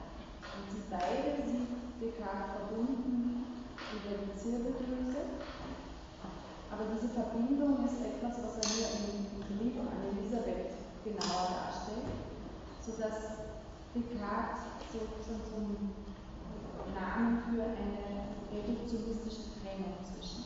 [0.53, 1.71] Und sie beide sieht
[2.01, 3.45] Descartes verbunden
[3.93, 5.43] über die Zirbeldrüse
[6.73, 10.73] aber diese Verbindung ist etwas, was er hier im Brief an Elisabeth
[11.05, 12.09] genauer darstellt,
[12.81, 13.45] sodass
[13.93, 20.45] Descartes sozusagen zum Namen für eine reduktionistische Trennung zwischen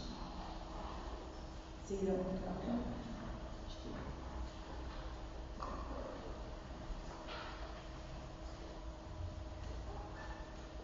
[1.86, 2.76] Seele und Körper
[3.72, 3.96] steht.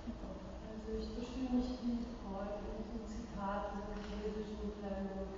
[0.08, 5.34] Also ich verstehe nicht, wie Freud in diesem Zitat diese chinesischen Trennung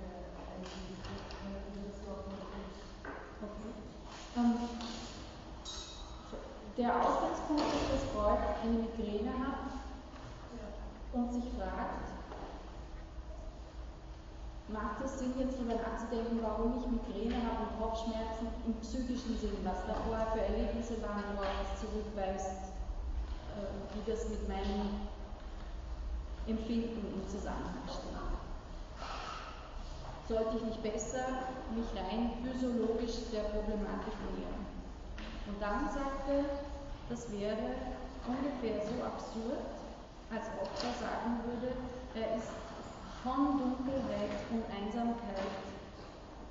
[6.76, 9.72] der Ausgangspunkt ist, dass Freud eine Migräne hat
[11.14, 12.04] und sich fragt,
[14.68, 19.56] macht es Sinn, jetzt darüber nachzudenken, warum ich Migräne habe und Kopfschmerzen im psychischen Sinn,
[19.64, 22.76] was da vorher für Erlebnisse waren, worauf es zurückweist,
[23.56, 25.08] äh, wie das mit meinem
[26.46, 28.06] Empfinden im Zusammenhang steht.
[30.28, 31.24] Sollte ich nicht besser
[31.70, 34.66] mich rein physiologisch der Problematik nähern?
[35.46, 36.44] Und dann sagte
[37.08, 37.56] das wäre
[38.26, 39.62] ungefähr so absurd,
[40.34, 41.72] als ob er sagen würde,
[42.14, 42.50] er ist
[43.22, 45.46] von Dunkelheit und Einsamkeit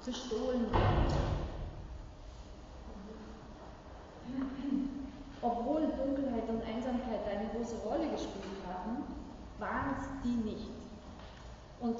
[0.05, 1.35] bestohlen worden.
[5.41, 9.14] Obwohl Dunkelheit und Einsamkeit eine große Rolle gespielt haben,
[9.59, 10.69] waren es die nicht.
[11.79, 11.97] Und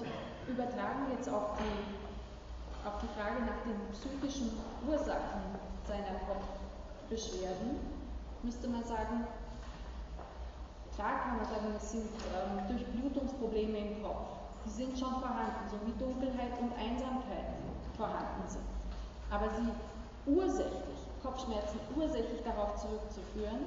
[0.48, 4.52] übertragen jetzt auf die, auf die Frage nach den psychischen
[4.88, 5.41] Ursachen
[5.88, 7.80] seiner Kopfbeschwerden,
[8.44, 9.27] müsste man sagen,
[10.95, 14.27] klar kann man sagen, es sind ähm, Durchblutungsprobleme im Kopf.
[14.65, 17.53] Die sind schon vorhanden, so wie Dunkelheit und Einsamkeit
[17.98, 18.65] vorhanden sind.
[19.30, 19.69] Aber sie
[20.26, 23.65] ursächlich, Kopfschmerzen ursächlich darauf zurückzuführen,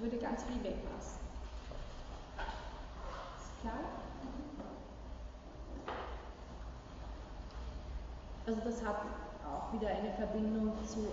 [0.00, 1.25] würde ganz viel weglassen.
[8.46, 9.02] Also das hat
[9.42, 11.10] auch wieder eine Verbindung zu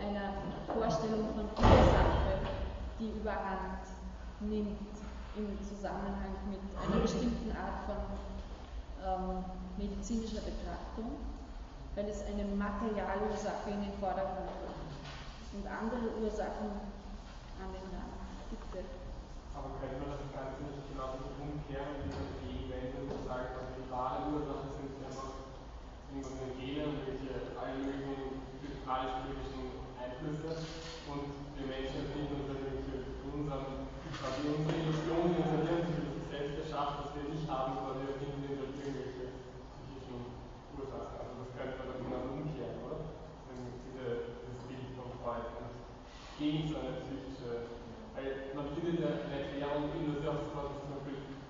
[0.00, 0.32] einer
[0.72, 2.40] Vorstellung von Ursache,
[2.98, 3.84] die überhand
[4.40, 4.80] nimmt
[5.36, 8.00] im Zusammenhang mit einer bestimmten Art von
[9.04, 9.44] ähm,
[9.76, 11.20] medizinischer Betrachtung,
[11.94, 14.92] weil es eine Materialursache in den Vordergrund rückt
[15.52, 16.72] und andere Ursachen
[17.60, 18.21] an den Rand.
[19.56, 23.88] Aber könnte man das Ganze nicht genau umkehren, wie man gegenwenden und sagen, also die
[23.92, 25.32] wahre Ursache sind einfach
[26.08, 29.64] irgendwelche Gene und welche alle möglichen physikalisch-chemischen
[29.96, 30.50] Einflüsse
[31.08, 31.24] und
[31.56, 36.96] wir Menschen sind uns irgendwelche unserem, quasi unsere Illusion, die unser Hirn sich selbst erschafft,
[37.00, 39.24] dass wir nicht haben, quasi erfinden wir durch irgendwelche
[39.72, 40.36] psychischen
[40.76, 41.16] Ursachen.
[41.16, 42.98] Also das könnte man dann genau umkehren, oder?
[43.88, 45.72] Diese, dieses Bild von Freud und
[46.36, 47.72] gegen so eine psychische,
[48.12, 51.40] weil man findet ja eine Erklärung in der Selbstverantwortung zum Beispiel,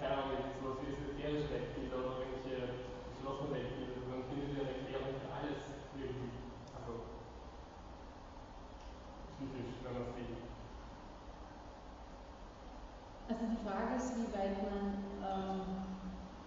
[0.00, 4.74] keine Ahnung, sowas wie esoterische Weltbilder oder irgendwelche geschlossene Weltbilder, also man findet ja eine
[4.80, 5.60] Erklärung für alles
[5.92, 6.32] irgendwie.
[6.72, 6.92] Also
[9.36, 10.38] psychisch, wenn man es will.
[13.28, 15.60] Also die Frage ist, wie weit man, ähm,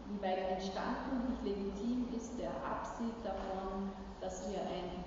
[0.09, 5.03] wie weit ein Standpunkt legitim ist, der absieht davon, dass wir ein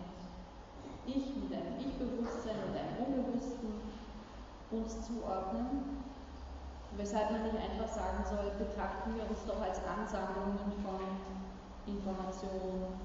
[1.07, 3.69] Ich mit einem Ich-Bewusstsein und einem Unbewussten
[4.71, 6.01] uns zuordnen,
[6.97, 11.01] weshalb man nicht einfach sagen soll, betrachten wir uns doch als Ansammlungen von
[11.87, 13.05] Informationen.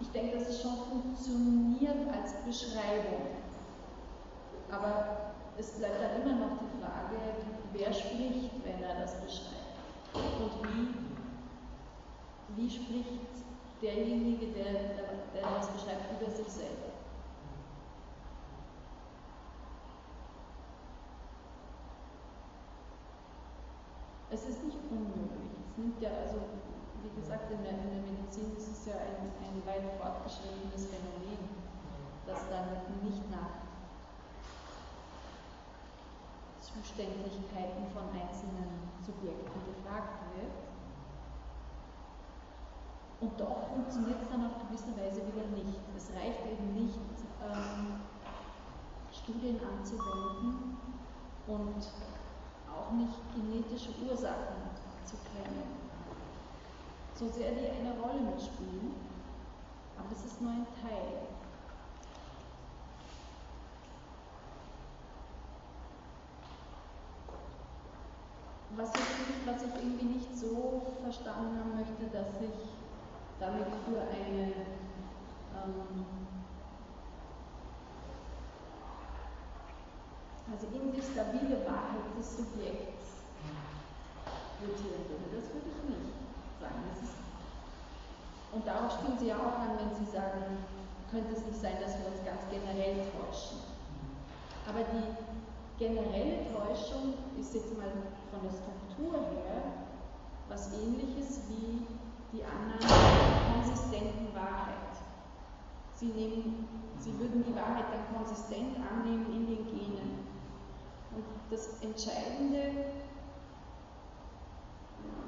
[0.00, 3.51] Ich denke, dass es schon funktioniert als Beschreibung.
[4.72, 7.16] Aber es bleibt dann immer noch die Frage,
[7.74, 9.76] wer spricht, wenn er das beschreibt?
[10.14, 10.88] Und wie,
[12.56, 13.44] wie spricht
[13.82, 14.72] derjenige, der,
[15.34, 16.88] der das beschreibt, über sich selber?
[24.30, 25.52] Es ist nicht unmöglich.
[25.68, 26.40] Es nimmt ja, also,
[27.02, 31.44] wie gesagt, in der, in der Medizin ist es ja ein, ein weit fortgeschrittenes Phänomen,
[32.26, 33.61] das dann nicht nach
[36.72, 40.56] Zuständigkeiten von einzelnen Subjekten gefragt wird.
[43.20, 45.78] Und doch funktioniert es dann auf gewisse Weise wieder nicht.
[45.96, 46.98] Es reicht eben nicht,
[47.44, 48.00] ähm,
[49.12, 50.76] Studien anzuwenden
[51.46, 51.82] und
[52.66, 54.74] auch nicht genetische Ursachen
[55.04, 55.62] zu kennen.
[57.14, 58.94] So sehr die eine Rolle mitspielen,
[59.96, 61.28] aber das ist nur ein Teil.
[68.76, 72.72] Was ich, was ich irgendwie nicht so verstanden haben möchte, dass ich
[73.38, 74.52] damit für eine
[75.52, 76.06] ähm,
[80.50, 83.24] also in die stabile Wahrheit des Subjekts
[84.60, 85.36] votieren würde.
[85.36, 86.12] Das würde ich nicht
[86.60, 86.82] sagen.
[88.52, 90.60] Und darauf spielen Sie ja auch an, wenn Sie sagen,
[91.10, 93.64] könnte es nicht sein, dass wir uns ganz generell täuschen.
[94.68, 95.08] Aber die
[95.80, 97.90] generelle Täuschung ist jetzt mal
[98.32, 99.60] von der Struktur her
[100.48, 101.84] was ähnliches wie
[102.32, 104.96] die der konsistenten Wahrheit.
[105.94, 106.66] Sie, nehmen,
[106.98, 110.26] sie würden die Wahrheit dann konsistent annehmen in den Genen.
[111.14, 112.92] Und das Entscheidende,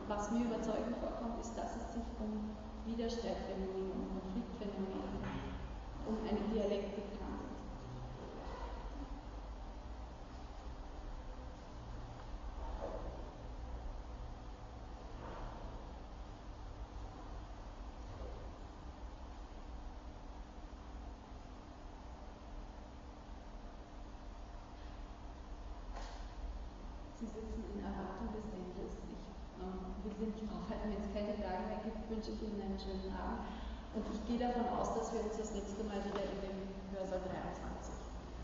[0.09, 2.57] was mir überzeugend vorkommt, ist, dass es sich um
[2.87, 5.21] Widerstreitphänomene, um Konfliktphänomene,
[6.09, 7.05] um eine Dialektik
[27.25, 29.01] Sie sitzen in Erwartung des Endes.
[29.09, 29.25] Ich
[29.57, 32.83] ähm, will Sie nicht aufhalten, wenn es keine Fragen mehr gibt, wünsche ich Ihnen einen
[32.83, 33.47] schönen Abend.
[33.95, 36.59] Und ich gehe davon aus, dass wir uns das nächste Mal wieder in dem
[36.91, 37.95] Hörsaal 23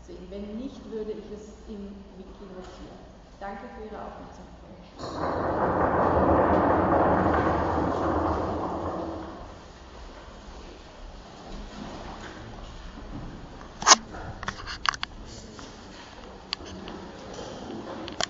[0.07, 0.25] sehen.
[0.29, 2.99] Wenn nicht, würde ich es im Wiki notieren.
[3.39, 4.51] Danke für Ihre Aufmerksamkeit.